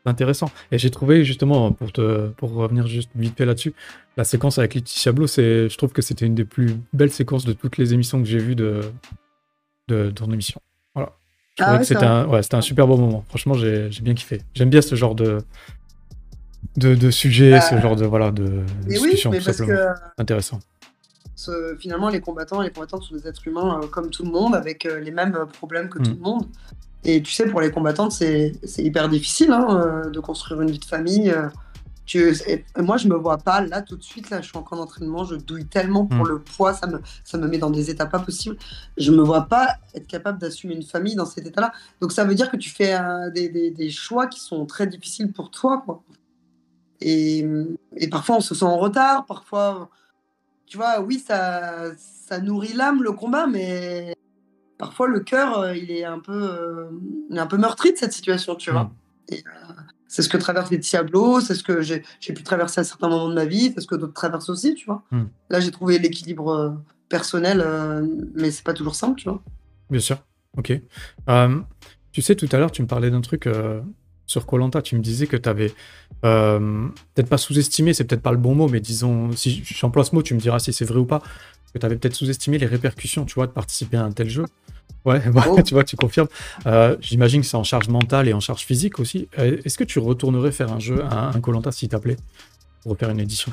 [0.04, 0.50] C'est intéressant.
[0.72, 3.74] Et j'ai trouvé justement, pour, te, pour revenir juste vite fait là-dessus,
[4.16, 7.44] la séquence avec Laetitia Blo, c'est, je trouve que c'était une des plus belles séquences
[7.46, 8.82] de toutes les émissions que j'ai vues de,
[9.90, 10.62] de, ton émission.
[10.96, 11.12] Voilà.
[11.58, 13.26] Je Ah ouais, que c'était un, ouais, c'était un super beau moment.
[13.28, 14.42] Franchement, j'ai bien kiffé.
[14.54, 15.40] J'aime bien ce genre de,
[16.78, 18.44] de, de sujet, Bah, ce genre de, voilà, de
[18.88, 19.78] Mais oui, discussion, mais tout parce simplement.
[19.78, 20.60] que Intéressant.
[21.80, 24.86] finalement, les combattants, les combattantes sont des êtres humains euh, comme tout le monde, avec
[24.86, 26.16] euh, les mêmes euh, problèmes que tout Mm.
[26.16, 26.46] le monde.
[27.06, 29.68] Et tu sais, pour les combattantes, c'est hyper difficile hein,
[30.06, 31.30] euh, de construire une vie de famille.
[31.32, 31.48] euh.
[32.06, 32.34] Tu,
[32.78, 34.32] moi, je me vois pas là tout de suite.
[34.32, 36.30] Là, je suis en camp d'entraînement, je douille tellement pour Mm.
[36.30, 38.58] le poids, ça me, ça me met dans des états pas possibles.
[38.98, 41.72] Je me vois pas être capable d'assumer une famille dans cet état-là.
[42.02, 44.88] Donc, ça veut dire que tu fais euh, des, des- des choix qui sont très
[44.88, 46.02] difficiles pour toi, quoi.
[47.00, 47.46] Et,
[47.96, 49.26] et parfois, on se sent en retard.
[49.28, 49.90] Parfois,
[50.66, 54.16] tu vois, oui, ça, ça nourrit l'âme, le combat, mais
[54.80, 56.90] parfois, le cœur, euh, il est un peu, euh,
[57.30, 58.86] il est un peu meurtri de cette situation, tu vois.
[58.86, 58.92] Mm.
[59.34, 59.74] Et, euh,
[60.10, 63.10] c'est ce que traversent les Diablos, c'est ce que j'ai j'ai pu traverser à certains
[63.10, 65.04] moments de ma vie, c'est ce que d'autres traversent aussi, tu vois.
[65.12, 65.26] Mm.
[65.52, 66.72] Là, j'ai trouvé l'équilibre euh,
[67.10, 69.42] personnel, euh, mais c'est pas toujours simple, tu vois.
[69.92, 70.18] Bien sûr.
[70.58, 70.74] Ok.
[71.30, 71.60] Euh,
[72.12, 73.48] tu sais, tout à l'heure, tu me parlais d'un truc
[74.26, 74.82] sur Colanta.
[74.82, 75.72] Tu me disais que tu avais
[76.22, 80.24] peut-être pas sous-estimé, c'est peut-être pas le bon mot, mais disons, si j'emploie ce mot,
[80.24, 81.22] tu me diras si c'est vrai ou pas,
[81.74, 84.46] que tu avais peut-être sous-estimé les répercussions, tu vois, de participer à un tel jeu.
[85.06, 85.62] Ouais, Oh.
[85.62, 86.28] tu vois, tu confirmes.
[86.66, 89.28] Euh, J'imagine que c'est en charge mentale et en charge physique aussi.
[89.40, 92.18] Euh, Est-ce que tu retournerais faire un jeu, un, un Colanta, s'il t'appelait,
[92.84, 93.52] pour refaire une édition?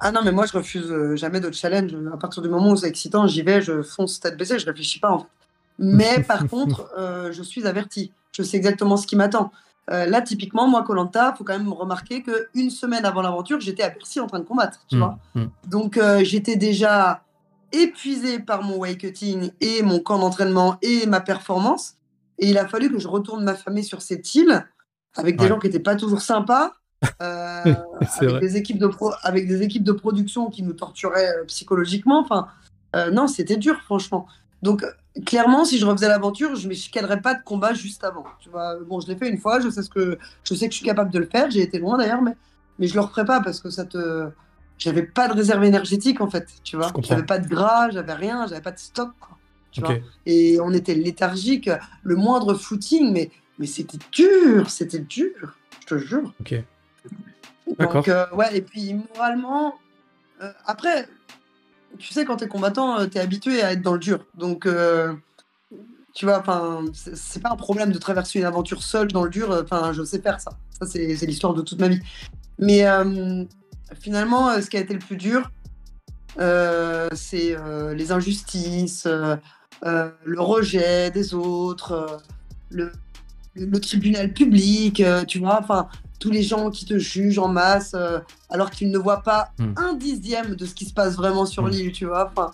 [0.00, 1.92] Ah non, mais moi, je refuse euh, jamais de challenge.
[2.12, 5.00] À partir du moment où c'est excitant, j'y vais, je fonce tête baissée, je réfléchis
[5.00, 5.26] pas, en fait.
[5.80, 8.12] Mais par contre, euh, je suis averti.
[8.32, 9.50] Je sais exactement ce qui m'attend.
[9.90, 13.82] Euh, là, typiquement, moi, Colanta, faut quand même remarquer que une semaine avant l'aventure, j'étais
[13.82, 15.18] à Bercy en train de combattre, tu Hmm, vois.
[15.34, 15.44] hmm.
[15.66, 17.22] Donc, euh, j'étais déjà
[17.72, 21.94] épuisé par mon weight cutting et mon camp d'entraînement et ma performance.
[22.38, 24.64] Et il a fallu que je retourne m'affamer sur cette île
[25.16, 25.48] avec des Ouais.
[25.48, 26.72] gens qui n'étaient pas toujours sympas.
[27.22, 28.40] euh, avec vrai.
[28.40, 32.20] des équipes de pro, avec des équipes de production qui nous torturaient euh, psychologiquement.
[32.20, 32.48] Enfin,
[32.96, 34.26] euh, non, c'était dur, franchement.
[34.62, 34.84] Donc,
[35.24, 38.24] clairement, si je refaisais l'aventure, je ne me pas de combat juste avant.
[38.40, 40.72] Tu vois, bon, je l'ai fait une fois, je sais ce que je sais que
[40.72, 41.50] je suis capable de le faire.
[41.50, 42.36] J'ai été loin d'ailleurs, mais
[42.78, 44.28] mais je le referai pas parce que ça te,
[44.78, 46.48] j'avais pas de réserve énergétique en fait.
[46.64, 49.10] Tu vois, j'avais pas de gras, j'avais rien, j'avais pas de stock.
[49.20, 49.36] Quoi,
[49.72, 49.96] tu vois.
[50.26, 51.70] Et on était léthargique.
[52.02, 55.56] Le moindre footing, mais mais c'était dur, c'était dur.
[55.80, 56.32] Je te jure.
[56.40, 56.54] Ok.
[57.78, 57.94] D'accord.
[57.94, 59.74] Donc, euh, ouais, et puis moralement,
[60.42, 61.08] euh, après,
[61.98, 64.24] tu sais, quand t'es combattant, euh, t'es habitué à être dans le dur.
[64.36, 65.12] Donc, euh,
[66.14, 69.50] tu vois, enfin, c'est pas un problème de traverser une aventure seule dans le dur.
[69.62, 70.52] Enfin, je sais faire ça.
[70.78, 72.00] Ça, c'est l'histoire de toute ma vie.
[72.58, 72.84] Mais
[74.00, 75.50] finalement, euh, ce qui a été le plus dur,
[76.38, 82.20] euh, c'est euh, les injustices, le rejet des autres,
[82.70, 82.92] le,
[83.54, 85.88] le tribunal public, tu vois, enfin,
[86.20, 87.94] tous les gens qui te jugent en masse
[88.50, 89.72] alors qu'ils ne voient pas Hmm.
[89.76, 91.70] un dixième de ce qui se passe vraiment sur Hmm.
[91.70, 92.30] l'île, tu vois.
[92.30, 92.50] Enfin,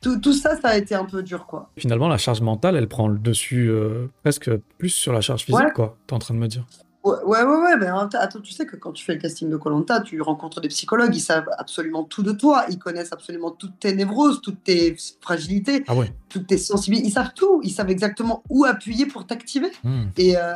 [0.00, 1.70] tout, tout ça, ça a été un peu dur, quoi.
[1.76, 5.60] Finalement, la charge mentale, elle prend le dessus euh, presque plus sur la charge physique,
[5.64, 5.72] Ouais.
[5.72, 5.96] quoi.
[6.06, 6.64] T'es en train de me dire.
[7.04, 10.00] Ouais, ouais, ouais, mais attends, tu sais que quand tu fais le casting de Colanta,
[10.00, 13.94] tu rencontres des psychologues, ils savent absolument tout de toi, ils connaissent absolument toutes tes
[13.94, 16.12] névroses, toutes tes fragilités, Ah ouais.
[16.28, 19.70] toutes tes sensibilités, ils savent tout, ils savent exactement où appuyer pour t'activer.
[19.84, 20.06] Hmm.
[20.16, 20.54] Et euh,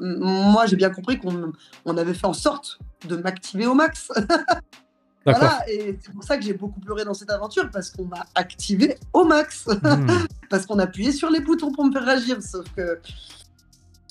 [0.00, 1.52] moi, j'ai bien compris qu'on
[1.84, 4.10] on avait fait en sorte de m'activer au max.
[5.28, 8.24] Voilà, et c'est pour ça que j'ai beaucoup pleuré dans cette aventure, parce qu'on m'a
[8.36, 10.06] activé au max, Hmm.
[10.50, 12.40] parce qu'on appuyait sur les boutons pour me faire réagir.
[12.40, 13.00] Sauf que,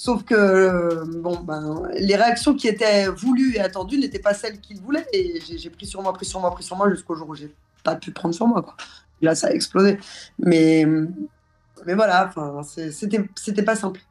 [0.05, 4.59] sauf que euh, bon, ben, les réactions qui étaient voulues et attendues n'étaient pas celles
[4.59, 7.27] qu'il voulait, et j'ai pris sur moi, pris sur moi, pris sur moi, jusqu'au jour
[7.29, 7.51] où j'ai
[7.83, 8.61] pas pu prendre sur moi.
[8.61, 8.75] Quoi.
[9.21, 9.97] Là, ça a explosé.
[10.37, 10.85] Mais,
[11.85, 12.31] mais voilà,
[12.75, 14.01] c'était pas simple.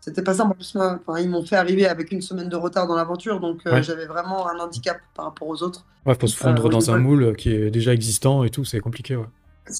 [0.00, 0.52] C'était pas simple.
[0.52, 0.76] En plus,
[1.24, 4.48] ils m'ont fait arriver avec une semaine de retard dans l'aventure, donc euh, j'avais vraiment
[4.48, 5.84] un handicap par rapport aux autres.
[6.06, 8.80] Ouais, faut se fondre Euh, dans un moule qui est déjà existant et tout, c'est
[8.80, 9.30] compliqué, ouais.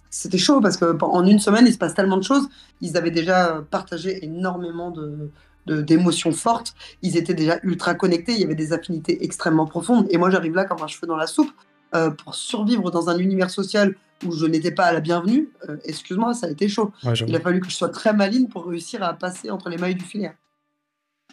[0.09, 2.49] C'était chaud parce que en une semaine, il se passe tellement de choses.
[2.81, 5.31] Ils avaient déjà partagé énormément de-
[5.67, 6.75] d'émotions fortes.
[7.03, 8.33] Ils étaient déjà ultra connectés.
[8.33, 10.07] Il y avait des affinités extrêmement profondes.
[10.11, 11.51] Et moi, j'arrive là comme un cheveu dans la soupe
[11.95, 13.95] euh, pour survivre dans un univers social
[14.27, 15.51] où je n'étais pas à la bienvenue.
[15.69, 16.93] Euh, Excuse-moi, ça a été chaud.
[17.05, 17.13] Ouais.
[17.27, 19.95] Il a fallu que je sois très maline pour réussir à passer entre les mailles
[19.95, 20.33] du filet.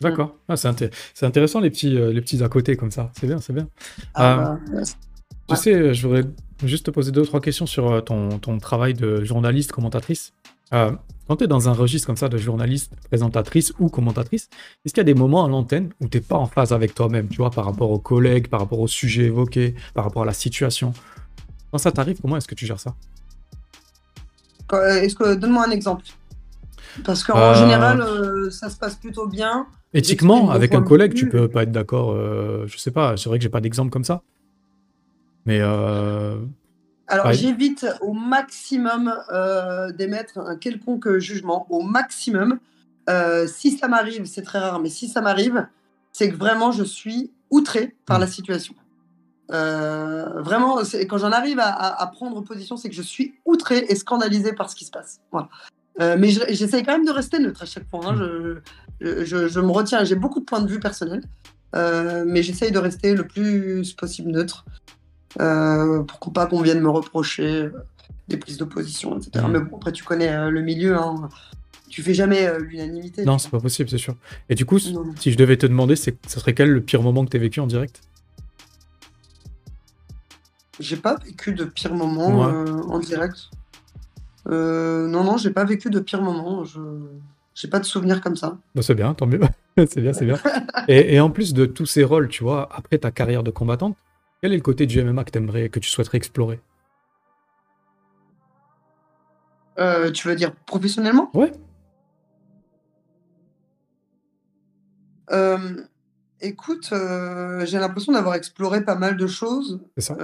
[0.01, 0.35] D'accord.
[0.47, 3.11] Ah, c'est inté- c'est intéressant les petits, euh, les petits à côté comme ça.
[3.19, 3.67] C'est bien, c'est bien.
[4.15, 4.81] Ah, bah,
[5.49, 6.23] Tu sais, je voudrais
[6.63, 10.33] juste te poser deux ou trois questions sur ton, ton travail de journaliste, commentatrice.
[11.31, 14.49] Euh, quand tu es dans un registre comme ça de journaliste, présentatrice ou commentatrice,
[14.85, 16.93] est-ce qu'il y a des moments à l'antenne où tu n'es pas en phase avec
[16.93, 20.25] toi-même, tu vois, par rapport aux collègues, par rapport au sujet évoqué, par rapport à
[20.25, 20.93] la situation?
[21.71, 22.95] Quand ça t'arrive, comment est-ce que tu gères ça?
[24.67, 26.03] Quand- Est-ce que donne-moi un exemple
[27.05, 29.67] Parce qu'en Euh, général, euh, ça se passe plutôt bien.
[29.93, 32.11] Éthiquement, avec un collègue, tu peux pas être d'accord.
[32.11, 34.21] euh, je sais pas, c'est vrai que j'ai pas d'exemple comme ça.
[35.45, 36.37] Mais euh,
[37.11, 37.33] Alors, Ouais.
[37.33, 42.57] j'évite au maximum euh, d'émettre un quelconque jugement, au maximum.
[43.09, 45.67] Euh, si ça m'arrive, c'est très rare, mais si ça m'arrive,
[46.13, 48.21] c'est que vraiment je suis outré par Mm.
[48.21, 48.75] la situation.
[49.51, 50.77] Euh, vraiment,
[51.09, 54.53] quand j'en arrive à, à- à prendre position, c'est que je suis outré et scandalisé
[54.53, 55.19] par ce qui se passe.
[55.31, 55.49] Voilà.
[55.99, 57.99] Euh, mais je- j'essaye quand même de rester neutre à chaque fois.
[58.05, 58.15] hein.
[58.15, 58.59] Je,
[59.25, 60.05] je- je- me retiens.
[60.05, 61.23] J'ai beaucoup de points de vue personnels,
[61.73, 64.63] mais j'essaye de rester le plus possible neutre
[65.39, 67.71] euh, pour pas qu'on vienne me reprocher euh,
[68.27, 69.45] des prises de position, etc.
[69.45, 69.51] Mhm.
[69.51, 70.97] Mais bon, après, tu connais euh, le milieu.
[70.97, 71.29] Hein.
[71.89, 73.25] Tu fais jamais euh, l'unanimité.
[73.25, 74.15] Non, c'est pas possible, c'est sûr.
[74.49, 77.23] Et du coup, Non, si je devais te demander, ce serait quel le pire moment
[77.25, 78.01] que tu vécu en direct?
[80.79, 82.71] J'ai pas vécu de pire moment Ouais.
[82.87, 83.49] en direct.
[84.45, 86.63] Non, non, j'ai pas vécu de pire moment.
[86.63, 86.79] Je
[87.53, 88.57] j'ai pas de souvenir comme ça.
[88.73, 89.41] Bah, c'est bien, tant mieux.
[89.77, 90.39] c'est bien, c'est bien.
[90.87, 93.95] Et, et en plus de tous ces rôles, tu vois, après ta carrière de combattante,
[94.41, 96.59] quel est le côté du MMA que, t'aimerais, que tu souhaiterais explorer?
[99.79, 101.29] Euh, tu veux dire professionnellement?
[101.33, 101.51] Ouais.
[105.31, 105.81] Euh,
[106.41, 109.79] écoute, euh, j'ai l'impression d'avoir exploré pas mal de choses.
[109.97, 110.17] C'est ça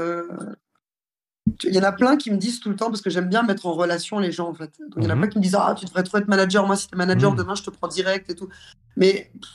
[1.60, 3.30] tu- Il y en a plein qui me disent tout le temps, parce que j'aime
[3.30, 4.71] bien mettre en relation les gens, en fait.
[4.80, 5.21] Donc, il y en a Mhm.
[5.21, 6.67] plein qui me disent Ah, tu devrais trop être manager.
[6.67, 7.38] Moi, si t'es manager, Mhm.
[7.38, 8.49] demain, je te prends direct et tout.
[8.95, 9.49] Mais pff,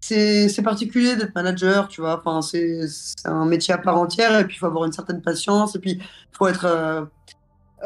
[0.00, 2.18] c'est particulier d'être manager, tu vois.
[2.18, 2.86] Enfin, c'est
[3.24, 5.92] un métier à part entière, et puis il faut avoir une certaine patience, et puis
[5.92, 6.64] il faut être.
[6.64, 7.04] euh,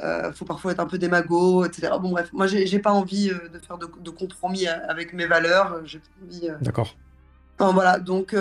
[0.02, 1.92] euh, faut parfois être un peu démago, etc.
[2.00, 5.80] Bon, bref, moi, j'ai pas envie euh, de faire de, de compromis avec mes valeurs.
[5.84, 6.48] J'ai envie.
[6.60, 6.96] D'accord.
[7.58, 8.34] Enfin, voilà, donc,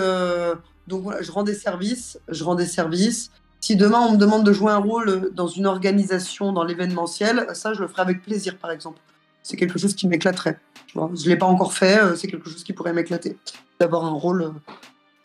[0.88, 3.30] donc voilà, je rends des services, je rends des services.
[3.60, 7.72] Si demain on me demande de jouer un rôle dans une organisation, dans l'événementiel, ça
[7.72, 8.98] je le ferai avec plaisir par exemple.
[9.44, 10.58] C'est quelque chose qui m'éclaterait.
[10.94, 13.36] Je ne l'ai pas encore fait, euh, c'est quelque chose qui pourrait m'éclater.
[13.78, 14.50] D'avoir un rôle euh,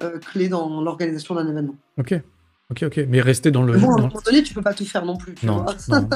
[0.03, 1.75] euh, clé dans l'organisation d'un événement.
[1.97, 2.13] Ok.
[2.71, 3.05] Ok, ok.
[3.07, 3.73] Mais rester dans le.
[3.73, 5.33] Mais bon, à un moment donné, tu peux pas tout faire non plus.
[5.35, 5.75] Tu Non, vois.
[5.87, 6.09] non.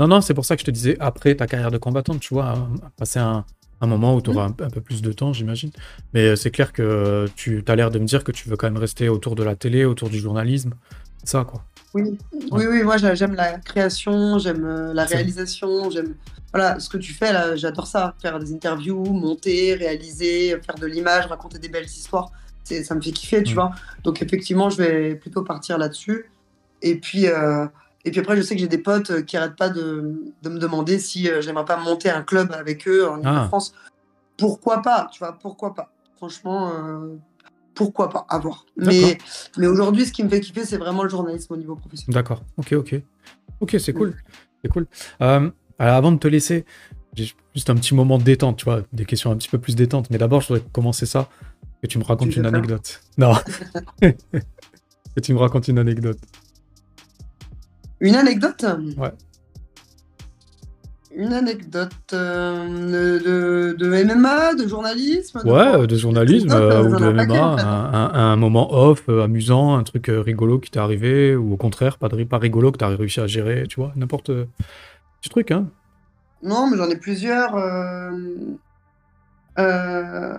[0.00, 2.34] non, non, c'est pour ça que je te disais, après ta carrière de combattante, tu
[2.34, 3.44] vois, passer un,
[3.80, 5.70] un moment où tu auras un, un peu plus de temps, j'imagine.
[6.14, 8.78] Mais c'est clair que tu as l'air de me dire que tu veux quand même
[8.80, 10.72] rester autour de la télé, autour du journalisme.
[11.18, 11.62] C'est ça, quoi.
[11.94, 12.18] Oui,
[12.52, 16.14] oui, oui, moi j'a- j'aime la création, j'aime euh, la réalisation, j'aime
[16.52, 20.86] voilà ce que tu fais là, j'adore ça, faire des interviews, monter, réaliser, faire de
[20.86, 22.30] l'image, raconter des belles histoires,
[22.64, 23.54] c'est ça me fait kiffer, tu Mm.
[23.54, 23.70] vois.
[24.04, 26.30] Donc effectivement, je vais plutôt partir là-dessus.
[26.80, 27.66] Et puis euh,
[28.04, 30.48] et puis après, je sais que j'ai des potes euh, qui arrêtent pas de, de
[30.48, 33.44] me demander si j'aimerais pas monter un club avec eux en Ah.
[33.48, 33.74] France.
[34.38, 35.90] Pourquoi pas, tu vois, pourquoi pas.
[36.16, 37.16] Franchement, euh,
[37.74, 38.66] pourquoi pas, à voir.
[38.76, 39.18] Mais
[39.56, 42.14] mais aujourd'hui, ce qui me fait kiffer, c'est vraiment le journalisme au niveau professionnel.
[42.14, 42.42] D'accord.
[42.56, 43.00] Ok, ok.
[43.60, 44.14] Ok, c'est cool.
[44.62, 44.86] C'est cool.
[45.20, 46.64] Euh, alors, avant de te laisser,
[47.14, 49.76] j'ai juste un petit moment de détente, tu vois, des questions un petit peu plus
[49.76, 50.10] détentes.
[50.10, 51.28] Mais d'abord, je voudrais commencer ça,
[51.82, 53.00] que tu me racontes Tu une anecdote.
[53.18, 53.34] Non.
[54.00, 56.18] que tu me racontes une anecdote.
[58.00, 58.64] Une anecdote?
[58.96, 59.12] Ouais.
[61.14, 66.82] Une anecdote euh, de, de, MMA, de journalisme de Ouais, euh, de journalisme Anecdote, euh,
[66.84, 67.62] ou de paquet, MMA, en fait.
[67.62, 71.52] un, un- un moment off, euh, amusant, un truc euh, rigolo qui t'est arrivé, ou
[71.54, 74.46] au contraire, pas, de, pas rigolo que t'as réussi à gérer, tu vois, n'importe euh,
[75.20, 75.68] petit truc, hein.
[76.42, 77.54] Non, mais j'en ai plusieurs.
[77.56, 78.10] euh,
[79.58, 80.38] euh,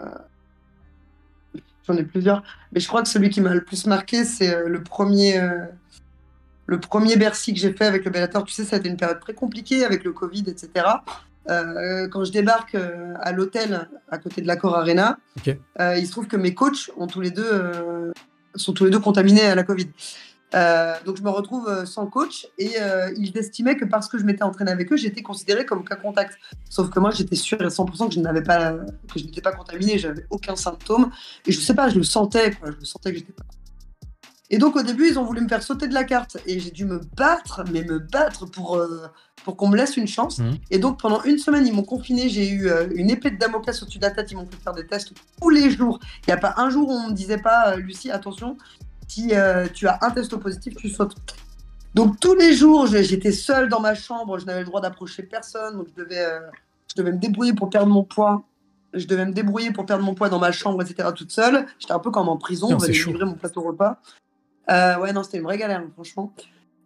[1.88, 2.44] J'en ai plusieurs.
[2.72, 5.38] Mais je crois que celui qui m'a le plus marqué, c'est euh, le premier.
[6.66, 8.98] Le premier Bercy que j'ai fait avec le Bellator, tu sais, ça a été une
[8.98, 10.86] période très compliquée avec le Covid, etc.
[11.50, 15.18] Euh, quand je débarque euh, à l'hôtel à côté de l'Accor Arena,
[15.80, 18.14] euh, il se trouve que mes coachs ont tous les deux,
[18.56, 19.90] sont tous les deux contaminés à la Covid.
[21.06, 22.76] Donc je me retrouve sans coach et
[23.18, 26.38] ils estimaient que parce que je m'étais entraîné avec eux, j'étais considéré comme cas contact.
[26.70, 29.52] Sauf que moi, j'étais sûr à 100% que je n'avais pas, que je n'étais pas
[29.52, 31.10] contaminée, j'avais aucun symptôme
[31.48, 33.46] et je sais pas, je le sentais, quoi, je le sentais que j'étais pas.
[34.54, 36.70] Et donc au début, ils ont voulu me faire sauter de la carte et j'ai
[36.70, 39.08] dû me battre, mais me battre pour euh,
[39.44, 40.38] pour qu'on me laisse une chance.
[40.38, 40.58] Mhm.
[40.70, 43.82] Et donc pendant une semaine, ils m'ont confiné, j'ai eu euh, une épée de Damoclès
[43.82, 45.12] au-dessus de la tête, ils m'ont fait faire des tests
[45.42, 45.98] tous les jours.
[46.04, 48.56] Il n'y a pas un jour où on me disait pas, euh, Lucie, attention,
[49.08, 51.16] si euh, tu as un test positif, tu sautes.
[51.96, 55.78] Donc tous les jours, j'étais seule dans ma chambre, je n'avais le droit d'approcher personne,
[55.78, 56.28] donc je devais,
[56.92, 58.44] je devais me débrouiller pour perdre mon poids.
[58.94, 61.10] Je devais me débrouiller pour perdre mon poids dans ma chambre, etc.
[61.16, 61.66] toute seule.
[61.80, 63.10] J'étais un peu comme en prison, on chaud.
[63.10, 64.00] livré mon plateau repas.
[64.70, 66.34] Euh, ouais, non, c'était une vraie galère, hein, franchement.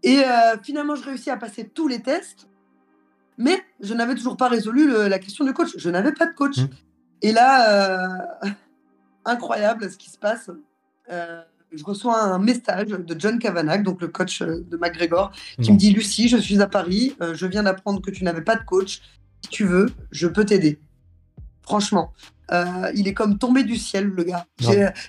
[0.04, 2.48] Et euh, finalement, je réussis à passer tous les tests,
[3.38, 5.70] mais je n'avais toujours pas résolu le- la question du coach.
[5.78, 6.58] Je n'avais pas de coach.
[6.58, 6.70] Mhm.
[7.22, 8.08] Et là, euh,
[9.26, 10.50] incroyable ce qui se passe.
[11.10, 15.32] Je reçois un message de John Kavanagh, donc le coach de McGregor,
[15.62, 18.56] qui me dit Lucie, je suis à Paris, je viens d'apprendre que tu n'avais pas
[18.56, 19.02] de coach.
[19.44, 20.80] Si tu veux, je peux t'aider.
[21.62, 22.14] Franchement,
[22.52, 24.46] euh, il est comme tombé du ciel, le gars.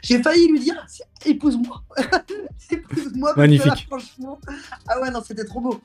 [0.03, 0.87] J'ai failli lui dire
[1.25, 1.83] épouse-moi.
[2.71, 3.35] épouse-moi.
[3.35, 3.87] parce que là, Magnifique.
[3.87, 4.39] franchement.
[4.89, 5.81] Ah ouais, non, c'était trop beau.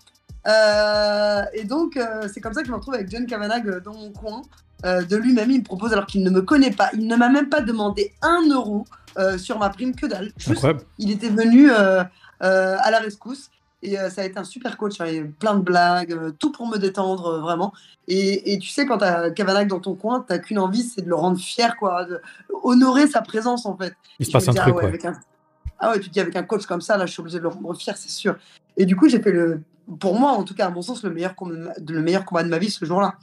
[0.47, 3.93] Euh, et donc, euh, c'est comme ça que je me retrouve avec John Kavanagh dans
[3.93, 4.41] mon coin.
[4.84, 5.49] de lui-même.
[5.51, 6.89] Il me propose alors qu'il ne me connaît pas.
[6.93, 8.86] Il ne m'a même pas demandé un euro
[9.38, 10.32] sur ma prime, que dalle.
[10.38, 10.82] Juste, Incroyable.
[10.97, 13.49] il était venu à la rescousse.
[13.86, 16.32] Et euh, ça a été un super coach, hein, il y plein de blagues, euh,
[16.32, 17.74] tout pour me détendre, euh, vraiment.
[18.08, 21.02] Et, et tu sais, quand tu as Cavanaugh dans ton coin, tu qu'une envie, c'est
[21.02, 22.22] de le rendre fier, quoi, de
[22.64, 23.94] honorer sa présence, en fait.
[24.20, 24.88] Il se passe un ah truc, ouais, ouais.
[24.88, 25.20] avec un-
[25.80, 27.44] Ah ouais, tu te dis avec un coach comme ça, là, je suis obligé de
[27.44, 28.38] le rendre fier, c'est sûr.
[28.78, 29.62] Et du coup, j'ai fait le,
[30.00, 32.24] pour moi, en tout cas, à mon sens, le meilleur combat de ma, le meilleur
[32.24, 33.16] combat de ma vie ce jour-là.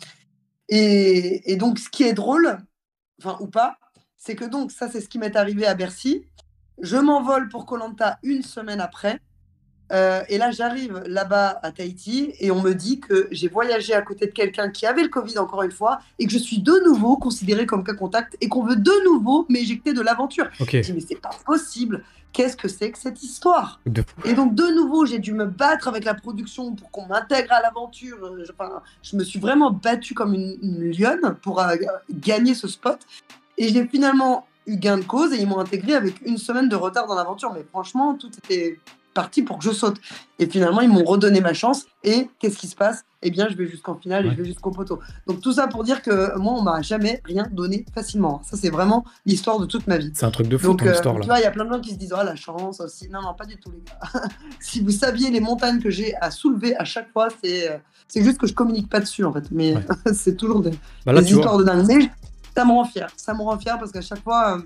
[0.68, 2.58] Et, et donc, ce qui est drôle,
[3.18, 3.78] enfin, ou pas,
[4.18, 6.26] c'est que donc, ça, c'est ce qui m'est arrivé à Bercy.
[6.82, 9.20] Je m'envole pour Colanta une semaine après.
[9.92, 14.02] Euh, et là, j'arrive là-bas à Tahiti et on me dit que j'ai voyagé à
[14.02, 16.84] côté de quelqu'un qui avait le Covid encore une fois et que je suis de
[16.84, 20.46] nouveau considéré comme cas contact et qu'on veut de nouveau m'éjecter de l'aventure.
[20.60, 22.04] Ok, Je dis, mais c'est pas possible.
[22.32, 23.80] Qu'est-ce que c'est que cette histoire?
[23.86, 24.04] De.
[24.24, 27.60] Et donc, de nouveau, j'ai dû me battre avec la production pour qu'on m'intègre à
[27.60, 28.18] l'aventure.
[28.24, 31.74] Euh, je- Enfin, je me suis vraiment battue comme une, une lionne pour euh,
[32.08, 33.00] gagner ce spot.
[33.58, 36.76] Et j'ai finalement eu gain de cause et ils m'ont intégré avec une semaine de
[36.76, 37.52] retard dans l'aventure.
[37.52, 38.78] Mais franchement, tout était
[39.14, 39.96] parti pour que je saute.
[40.38, 41.86] Et finalement, ils m'ont redonné ma chance.
[42.04, 43.02] Et qu'est-ce qui se passe?
[43.22, 44.34] Eh bien, je vais jusqu'en finale et Ouais.
[44.36, 44.98] je vais jusqu'au poteau.
[45.26, 48.40] Donc, tout ça pour dire que moi, on m'a jamais rien donné facilement.
[48.44, 50.10] Ça, c'est vraiment l'histoire de toute ma vie.
[50.14, 51.26] C'est un truc de fou Donc, ton euh, histoire tu là.
[51.26, 53.08] vois, il y a plein de gens qui se disent Oh, la chance aussi.
[53.10, 54.22] Non, non, pas du tout, les gars.
[54.60, 57.76] si vous saviez les montagnes que j'ai à soulever à chaque fois, c'est euh,
[58.08, 59.44] c'est juste que je communique pas dessus, en fait.
[59.50, 59.84] Mais Ouais.
[60.14, 60.70] c'est toujours des,
[61.04, 61.84] Bah là, des tu vois, histoires de dingue.
[61.86, 62.10] Mais
[62.56, 63.08] ça me rend fier.
[63.16, 64.62] Ça me rend fier parce qu'à chaque fois, euh,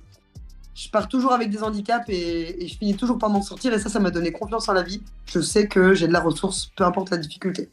[0.74, 3.72] je pars toujours avec des handicaps et, je finis toujours par m'en sortir.
[3.72, 5.02] Et ça, ça m'a donné confiance en la vie.
[5.26, 7.70] Je sais que j'ai de la ressource, peu importe la difficulté.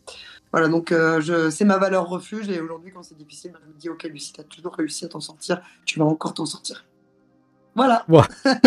[0.51, 2.49] Voilà, donc euh, c'est ma valeur refuge.
[2.49, 5.19] Et aujourd'hui, quand c'est difficile, je me dis Ok, Lucie, t'as toujours réussi à t'en
[5.19, 5.61] sortir.
[5.85, 6.85] Tu vas encore t'en sortir.
[7.75, 8.05] Voilà.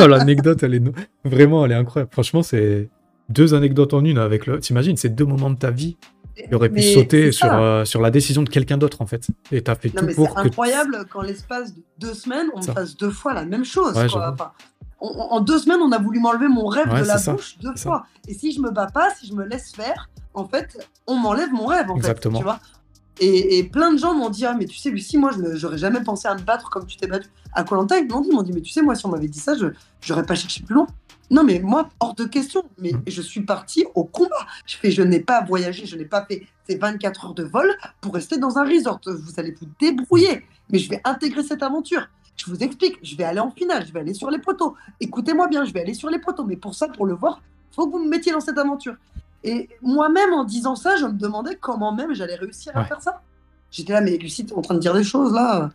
[0.01, 0.82] Oh, l'anecdote, elle est
[1.24, 2.11] vraiment, elle est incroyable.
[2.12, 2.89] Franchement, c'est
[3.28, 4.59] deux anecdotes en une avec le.
[4.59, 5.97] T'imagines, c'est deux moments de ta vie
[6.37, 9.26] qui auraient pu sauter c'est sur, euh, sur la décision de quelqu'un d'autre en fait.
[9.53, 10.41] Et t'as fait Non, tout mais c'est pour que.
[10.41, 13.95] incroyable qu'en l'espace de deux semaines, on me fasse deux fois la même chose.
[13.97, 14.20] Ouais, quoi.
[14.20, 14.35] j'avoue.
[14.35, 14.53] Enfin,
[15.01, 17.24] on- on- en deux semaines, on a voulu m'enlever mon rêve Ouais, de la c'est
[17.24, 17.89] ça, bouche deux c'est ça.
[17.91, 18.07] fois.
[18.28, 20.76] Et si je me bats pas, si je me laisse faire, en fait,
[21.07, 21.91] on m'enlève mon rêve.
[21.91, 22.39] En Exactement.
[22.39, 22.61] Fait, tu vois
[23.20, 26.03] et, et plein de gens m'ont dit Ah, mais tu sais, Lucie, moi, j'aurais jamais
[26.03, 27.28] pensé à me battre comme tu t'es battue.
[27.53, 29.28] À Colanta, ils m'ont dit, ils m'ont dit Mais tu sais, moi, si on m'avait
[29.28, 29.66] dit ça, je
[30.01, 30.89] j'aurais pas cherché plus loin.
[31.31, 32.64] Non, mais moi, hors de question.
[32.79, 33.03] Mais Mm.
[33.07, 34.47] je suis partie au combat.
[34.66, 37.68] Je fais, je n'ai pas voyagé, je n'ai pas fait ces 24 heures de vol
[38.01, 39.01] pour rester dans un resort.
[39.07, 40.45] Vous allez vous débrouiller.
[40.70, 42.09] Mais je vais intégrer cette aventure.
[42.37, 44.75] Je vous explique, je vais aller en finale, je vais aller sur les poteaux.
[45.01, 46.45] Écoutez-moi bien, je vais aller sur les poteaux.
[46.45, 48.97] Mais pour ça, pour le voir, faut que vous me mettiez dans cette aventure.
[49.45, 52.87] Et moi-même, en disant ça, je me demandais comment même j'allais réussir à Ouais.
[52.87, 53.20] faire ça.
[53.70, 55.70] J'étais là, mais Lucie, t'es en train de dire des choses là.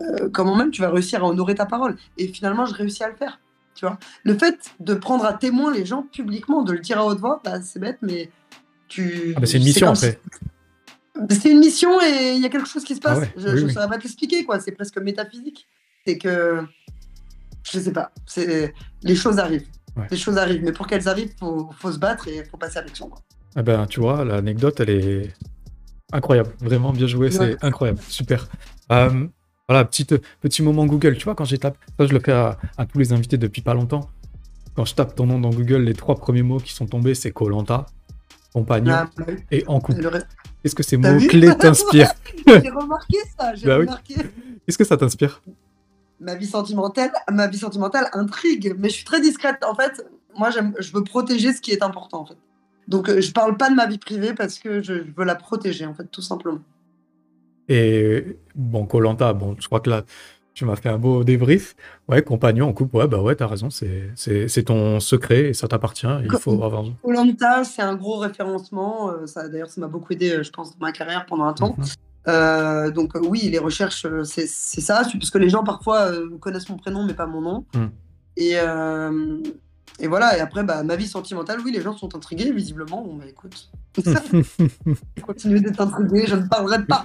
[0.00, 3.08] Euh, comment même tu vas réussir à honorer ta parole Et finalement, je réussis à
[3.08, 3.38] le faire.
[3.74, 7.06] Tu vois Le fait de prendre à témoin les gens publiquement, de le dire à
[7.06, 8.30] haute voix, bah, c'est bête, mais
[8.88, 9.32] tu.
[9.36, 10.18] Ah bah, c'est une mission après.
[11.30, 13.18] si- C'est une mission et il y a quelque chose qui se passe.
[13.18, 13.72] Ah ouais, Je ne oui.
[13.72, 14.60] saurais pas t'expliquer, quoi.
[14.60, 15.66] C'est presque métaphysique.
[16.06, 16.62] C'est que.
[17.70, 18.12] Je sais pas.
[19.02, 19.66] Les choses arrivent.
[19.96, 20.06] Ouais.
[20.10, 20.62] Les choses arrivent.
[20.64, 23.08] Mais pour qu'elles arrivent, faut, faut se battre et faut passer à l'action.
[23.08, 23.20] quoi.
[23.56, 25.32] Eh ben, tu vois, l'anecdote, elle est
[26.12, 26.50] incroyable.
[26.60, 28.00] Vraiment bien joué, c'est incroyable.
[28.08, 28.48] Super.
[28.90, 29.26] Euh,
[29.72, 31.16] voilà, petite, petit moment Google.
[31.16, 33.62] Tu vois, quand j'ai tapé, ça, je le fais à, à tous les invités depuis
[33.62, 34.10] pas longtemps.
[34.76, 37.30] Quand je tape ton nom dans Google, les trois premiers mots qui sont tombés, c'est
[37.30, 37.86] Colanta,
[38.52, 39.34] compagnon Ah, bah oui.
[39.50, 40.06] et en couple.
[40.06, 40.26] Reste-
[40.62, 42.12] Qu'est-ce que ces mots-clés t'inspirent
[42.46, 43.54] J'ai remarqué ça.
[43.54, 43.86] J'ai Bah oui.
[43.86, 44.14] remarqué.
[44.66, 45.42] Qu'est-ce que ça t'inspire?
[46.20, 49.56] Ma vie sentimentale, ma vie sentimentale intrigue, mais je suis très discrète.
[49.68, 50.06] En fait,
[50.38, 52.36] moi, je veux protéger ce qui est important, en fait.
[52.88, 55.84] Donc, euh, je parle pas de ma vie privée parce que je veux la protéger,
[55.86, 56.60] en fait, tout simplement.
[57.72, 60.04] Et bon, Colanta, bon, je crois que là,
[60.52, 61.74] tu m'as fait un beau débrief.
[62.08, 66.06] Ouais, compagnon en couple, ouais, bah ouais, t'as raison, c'est ton secret et ça t'appartient.
[66.22, 66.84] Il faut avoir.
[67.02, 69.10] Colanta, c'est un gros référencement.
[69.10, 71.54] euh, ça, d'ailleurs, ça m'a beaucoup aidé, euh, je pense, dans ma carrière pendant un
[71.54, 71.74] temps.
[71.78, 71.84] Mhm.
[72.28, 76.68] Euh, donc, euh, oui, les recherches, euh, c'est ça, parce que les gens parfois connaissent
[76.68, 77.64] mon prénom, mais pas mon nom.
[77.74, 77.90] Mhm.
[78.36, 78.54] Et,
[80.02, 83.02] et voilà, et après, bah, ma vie sentimentale, oui, les gens sont intrigués, visiblement.
[83.02, 83.70] Bon, bah écoute,
[85.24, 87.04] continuez d'être intrigués, je ne parlerai pas.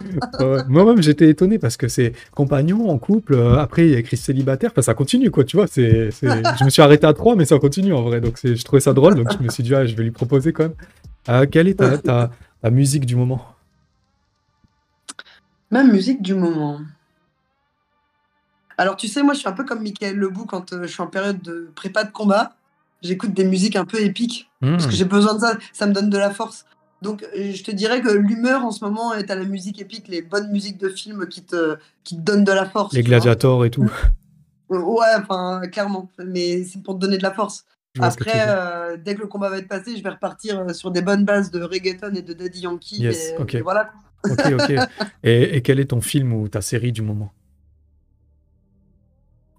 [0.68, 3.36] Moi-même, j'étais étonné parce que c'est compagnon en couple.
[3.36, 4.72] euh, après, il y a écrit célibataire.
[4.72, 5.44] Enfin, ça continue, quoi.
[5.44, 8.20] Tu vois, c'est, je me suis arrêté à 3, mais ça continue en vrai.
[8.20, 9.14] Donc, je trouvais ça drôle.
[9.14, 10.76] Donc, je me suis dit, ah, je vais lui proposer quand même.
[11.30, 12.32] Euh, quelle est ta, ta,
[12.64, 13.46] ta musique du moment?
[15.70, 16.80] Ma musique du moment.
[18.80, 21.02] Alors, tu sais, moi, je suis un peu comme Michael Lebou quand euh, je suis
[21.04, 22.56] en période de prépa de combat.
[23.02, 24.90] J'écoute des musiques un peu épiques parce Hmm.
[24.90, 25.58] que j'ai besoin de ça.
[25.74, 26.66] Ça me donne de la force.
[27.04, 30.08] Donc, euh, je te dirais que l'humeur en ce moment est à la musique épique,
[30.08, 32.94] les bonnes musiques de films qui te, qui te donnent de la force.
[32.94, 33.92] Les gladiators et tout.
[34.70, 36.10] Ouais, enfin, clairement.
[36.18, 37.66] Mais c'est pour te donner de la force.
[38.00, 41.02] Après, euh, dès que le combat va être passé, je vais repartir euh, sur des
[41.02, 43.02] bonnes bases de reggaeton et de Daddy Yankee.
[43.02, 43.56] Yes, et, ok.
[43.56, 43.92] et voilà.
[44.30, 44.72] Ok, ok.
[45.24, 47.32] Et, et quel est ton film ou ta série du moment?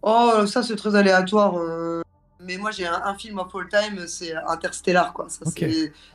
[0.03, 1.57] Oh, ça c'est très aléatoire.
[1.59, 2.03] euh,
[2.41, 5.29] Mais moi j'ai un, un film of all time, c'est Interstellar quoi.
[5.29, 5.45] Ça,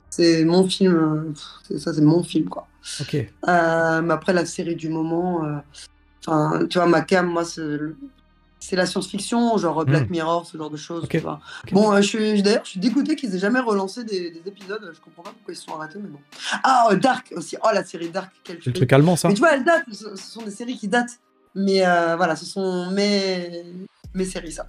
[0.09, 0.95] c'est- mon film.
[0.95, 1.33] euh,
[1.69, 2.67] pff, Ça c'est mon film quoi.
[3.01, 3.15] Ok.
[3.15, 8.85] Euh, mais après la série du moment, euh, tu vois ma cam, moi c'est la
[8.85, 10.11] science-fiction, genre Black Hmm.
[10.11, 11.05] Mirror, ce genre de choses.
[11.09, 11.41] Tu vois.
[11.73, 14.89] Bon, euh, je suis d'ailleurs je suis dégoûté qu'ils aient jamais relancé des, des épisodes.
[14.95, 16.19] Je comprends pas pourquoi ils se sont arrêtés, mais bon.
[16.63, 17.57] Ah Dark aussi.
[17.61, 20.15] Oh la série Dark, C'est le truc allemand, ça Mais tu vois, elles datent, ce,
[20.15, 21.19] sont des séries qui datent.
[21.55, 21.81] Mais
[22.15, 23.65] voilà, ce sont mes,
[24.13, 24.65] mes séries, ça.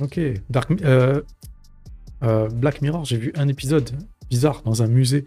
[0.00, 0.20] Ok.
[0.50, 1.20] Dark, euh,
[2.22, 3.90] euh, Black Mirror, j'ai vu un épisode
[4.30, 5.24] bizarre dans un musée.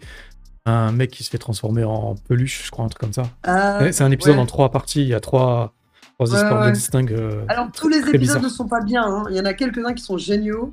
[0.64, 3.22] Un mec qui se fait transformer en peluche, je crois, un truc comme ça.
[3.46, 4.40] Euh, Ouais, c'est un épisode ouais.
[4.42, 5.02] en trois parties.
[5.02, 5.74] Il y a trois,
[6.18, 7.12] trois histoires distinctes.
[7.12, 8.42] euh, Alors, tous les épisodes bizarre.
[8.42, 9.04] ne sont pas bien.
[9.06, 9.24] hein.
[9.30, 10.72] Il y en a quelques-uns qui sont géniaux.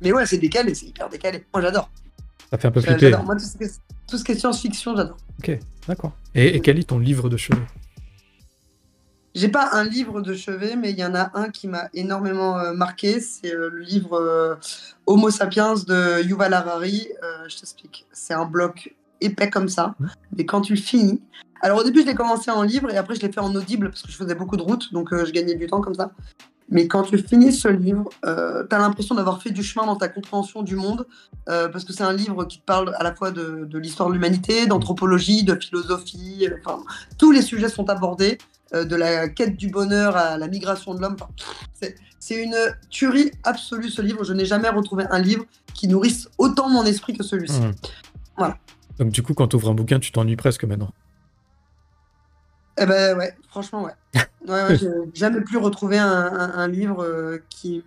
[0.00, 1.44] Mais ouais, c'est décalé, c'est hyper décalé.
[1.52, 1.90] Moi, j'adore.
[2.50, 3.16] Ça fait un peu flipper.
[3.24, 5.16] Moi, tout ce, qui est, tout ce qui est science-fiction, j'adore.
[5.40, 6.12] Ok, d'accord.
[6.34, 7.60] Et, et quel est ton livre de chevet?
[9.36, 12.58] J'ai pas un livre de chevet, mais il y en a un qui m'a énormément
[12.58, 13.20] euh, marqué.
[13.20, 14.54] C'est euh, le livre euh,
[15.04, 17.08] Homo sapiens de Yuval Harari.
[17.46, 18.06] Je t'explique.
[18.12, 19.94] C'est un bloc épais comme ça.
[20.34, 21.20] Mais quand tu le finis.
[21.60, 23.90] Alors au début, je l'ai commencé en livre et après, je l'ai fait en audible
[23.90, 24.90] parce que je faisais beaucoup de routes.
[24.94, 26.12] Donc je gagnais du temps comme ça.
[26.70, 30.08] Mais quand tu finis ce livre, tu as l'impression d'avoir fait du chemin dans ta
[30.08, 31.06] compréhension du monde.
[31.44, 34.14] parce que c'est un livre qui te parle à la fois de, de l'histoire de
[34.14, 36.48] l'humanité, d'anthropologie, de philosophie.
[36.64, 36.82] Enfin,
[37.18, 38.38] tous les sujets sont abordés
[38.72, 41.16] de la quête du bonheur à la migration de l'homme.
[41.20, 41.30] Enfin,
[41.74, 41.96] c'est-
[42.42, 42.56] une
[42.90, 44.24] tuerie absolue ce livre.
[44.24, 45.44] Je n'ai jamais retrouvé un livre
[45.74, 47.60] qui nourrisse autant mon esprit que celui-ci.
[47.60, 47.70] Hmm.
[48.36, 48.58] Voilà.
[48.98, 50.90] Donc, du coup, quand tu ouvres un bouquin, tu t'ennuies presque maintenant.
[52.78, 53.92] Eh ben ouais, franchement ouais.
[54.46, 57.82] Ouais, ouais, j'ai jamais pu retrouver un, un- un livre euh, qui,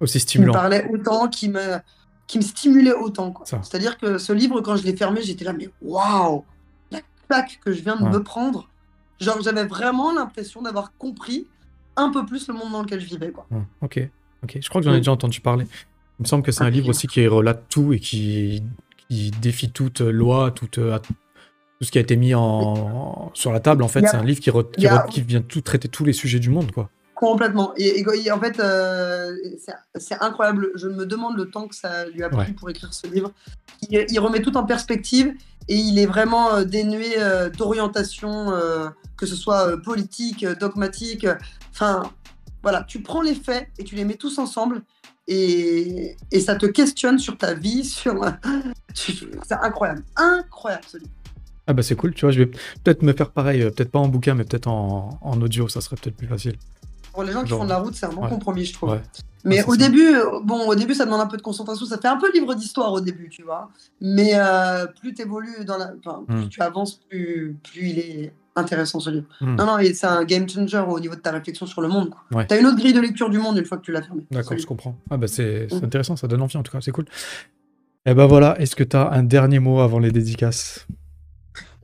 [0.00, 0.52] Aussi qui me stimulant.
[0.52, 1.78] parlait autant, qui me,
[2.26, 3.32] qui me stimulait autant.
[3.44, 6.44] C'est-à-dire que ce livre, quand je l'ai fermé, j'étais là, mais waouh,
[6.90, 8.10] la claque que je viens de Ouais.
[8.10, 8.68] me prendre.
[9.20, 11.46] Genre, j'avais vraiment l'impression d'avoir compris
[11.96, 13.30] un peu plus le monde dans lequel je vivais.
[13.30, 13.46] Quoi.
[13.50, 14.00] Ouais, Ok,
[14.44, 14.58] ok.
[14.60, 15.66] Je crois que j'en ai déjà entendu parler.
[16.18, 18.62] Il me semble que c'est un Ah, livre aussi qui relate tout et qui,
[19.08, 21.14] qui défie toute loi, toute, euh, tout
[21.82, 23.82] ce qui a été mis en, sur la table.
[23.82, 25.60] En fait, c'est un livre qui, re- qui, il y a- re- qui vient tout
[25.60, 26.90] traiter tous les sujets du monde, quoi.
[27.14, 27.72] Complètement.
[27.78, 30.68] Et, et- et en fait, euh, c'est- c'est incroyable.
[30.74, 32.52] Je me demande le temps que ça lui a pris Ouais.
[32.52, 33.32] pour écrire ce livre.
[33.90, 35.32] Il, il remet tout en perspective
[35.68, 41.26] et il est vraiment euh, dénué euh, d'orientation, euh, que ce soit politique, dogmatique.
[41.70, 42.10] Enfin,
[42.62, 44.82] voilà, tu prends les faits et tu les mets tous ensemble
[45.28, 48.24] et, et ça te questionne sur ta vie, sur.
[48.94, 50.84] C'est incroyable, incroyable.
[51.68, 54.06] Ah bah c'est cool, tu vois, je vais peut-être me faire pareil, peut-être pas en
[54.06, 56.56] bouquin, mais peut-être en audio, ça serait peut-être plus facile.
[57.16, 58.28] Pour les gens qui Genre- font de la route, c'est un bon Ouais.
[58.28, 58.90] compromis, je trouve.
[58.90, 59.00] Ouais.
[59.44, 59.78] Mais au ça.
[59.78, 61.86] début, euh, bon, au début, ça demande un peu de concentration.
[61.86, 63.70] Ça fait un peu livre d'histoire au début, tu vois.
[64.02, 66.48] Mais euh, plus tu évolues dans la, enfin, plus Mm.
[66.50, 69.24] tu avances, plus, plus il est intéressant ce livre.
[69.40, 69.54] Mm.
[69.56, 72.10] Non, non, et c'est un game changer au niveau de ta réflexion sur le monde.
[72.32, 72.46] Ouais.
[72.46, 74.26] T'as une autre grille de lecture du monde une fois que tu l'as fermé.
[74.30, 74.94] D'accord, je comprends.
[75.10, 75.84] Ah bah c'est c'est Mm.
[75.86, 77.06] intéressant, ça donne envie en tout cas, c'est cool.
[78.04, 80.86] Et bah voilà, est-ce que tu as un dernier mot avant les dédicaces?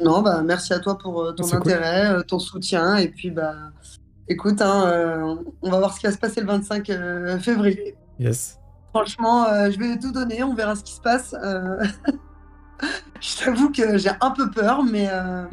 [0.02, 1.56] Non, bah merci à toi pour euh, ton cool.
[1.56, 3.54] intérêt, euh, ton soutien, et puis bah,
[4.32, 7.94] écoute, hein, euh, on va voir ce qui va se passer le 25 euh, février.
[8.18, 8.58] Yes.
[8.90, 11.34] Franchement, euh, je vais tout donner, on verra ce qui se passe.
[13.20, 15.44] je t'avoue que j'ai un peu peur, mais, euh,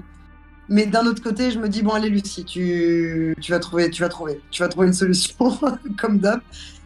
[0.67, 4.01] mais d'un autre côté, je me dis bon allez Lucie, tu, tu vas trouver, tu
[4.01, 5.35] vas trouver, tu vas trouver une solution
[5.97, 6.41] comme d'hab.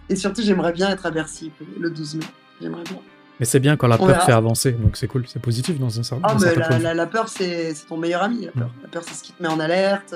[0.09, 2.25] Et surtout, j'aimerais bien être à Bercy le 12 mai.
[2.61, 2.99] J'aimerais bien.
[3.39, 4.25] Mais c'est bien quand la On peur verra.
[4.25, 7.07] fait avancer, donc c'est cool, c'est positif dans un certain Ah, dans mais certains la,
[7.07, 8.45] peur, c'est ton meilleur ami.
[8.45, 10.13] La peur, la peur c'est ce qui te met en alerte.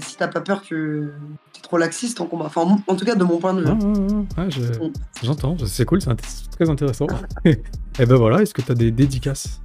[0.00, 1.02] Si t'as pas peur, tu
[1.56, 2.44] es trop laxiste en combat.
[2.46, 3.68] Enfin, en tout cas, de mon point de vue.
[4.36, 4.92] Ah, ah, je- Mm.
[5.22, 7.06] J'entends, c'est cool, c'est int- très intéressant.
[7.44, 9.60] Et ben voilà, est-ce que tu as des dédicaces?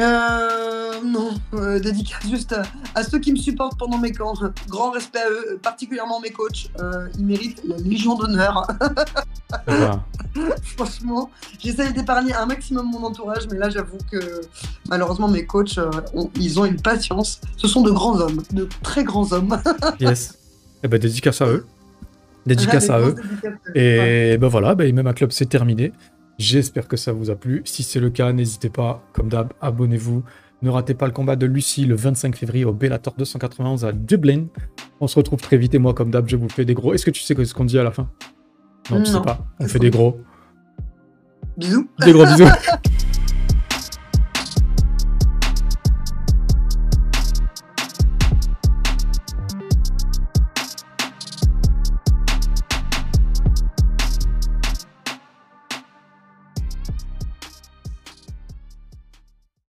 [0.00, 2.62] Euh, non, euh, dédicace juste à,
[2.94, 4.34] à ceux qui me supportent pendant mes camps.
[4.68, 6.68] Grand respect à eux, particulièrement mes coachs.
[6.80, 8.66] Euh, ils méritent la Légion d'honneur.
[9.68, 9.72] Eh
[10.76, 11.30] Franchement,
[11.60, 14.40] j'essaye d'épargner un maximum mon entourage, mais là, j'avoue que
[14.88, 17.40] malheureusement, mes coachs, euh, ont- ils ont une patience.
[17.56, 19.60] Ce sont de grands hommes, de très grands hommes.
[20.00, 20.38] Yes.
[20.82, 21.66] Et ben dédicace à eux.
[22.46, 23.14] Dédicace à eux.
[23.44, 24.32] euh, ouais.
[24.34, 25.92] Et ben voilà, ben, même un club c'est terminé.
[26.38, 27.62] J'espère que ça vous a plu.
[27.64, 30.24] Si c'est le cas, n'hésitez pas, comme d'hab, abonnez-vous.
[30.62, 34.46] Ne ratez pas le combat de Lucie le 25 février au Bellator 291 à Dublin.
[35.00, 36.94] On se retrouve très vite et moi, comme d'hab, je vous fais des gros.
[36.94, 38.08] Est-ce que tu sais ce qu'on dit à la fin?
[38.90, 39.46] Non, tu sais pas.
[39.60, 40.20] On fait des gros.
[41.56, 41.88] Bisous.
[42.04, 42.44] Des gros bisous.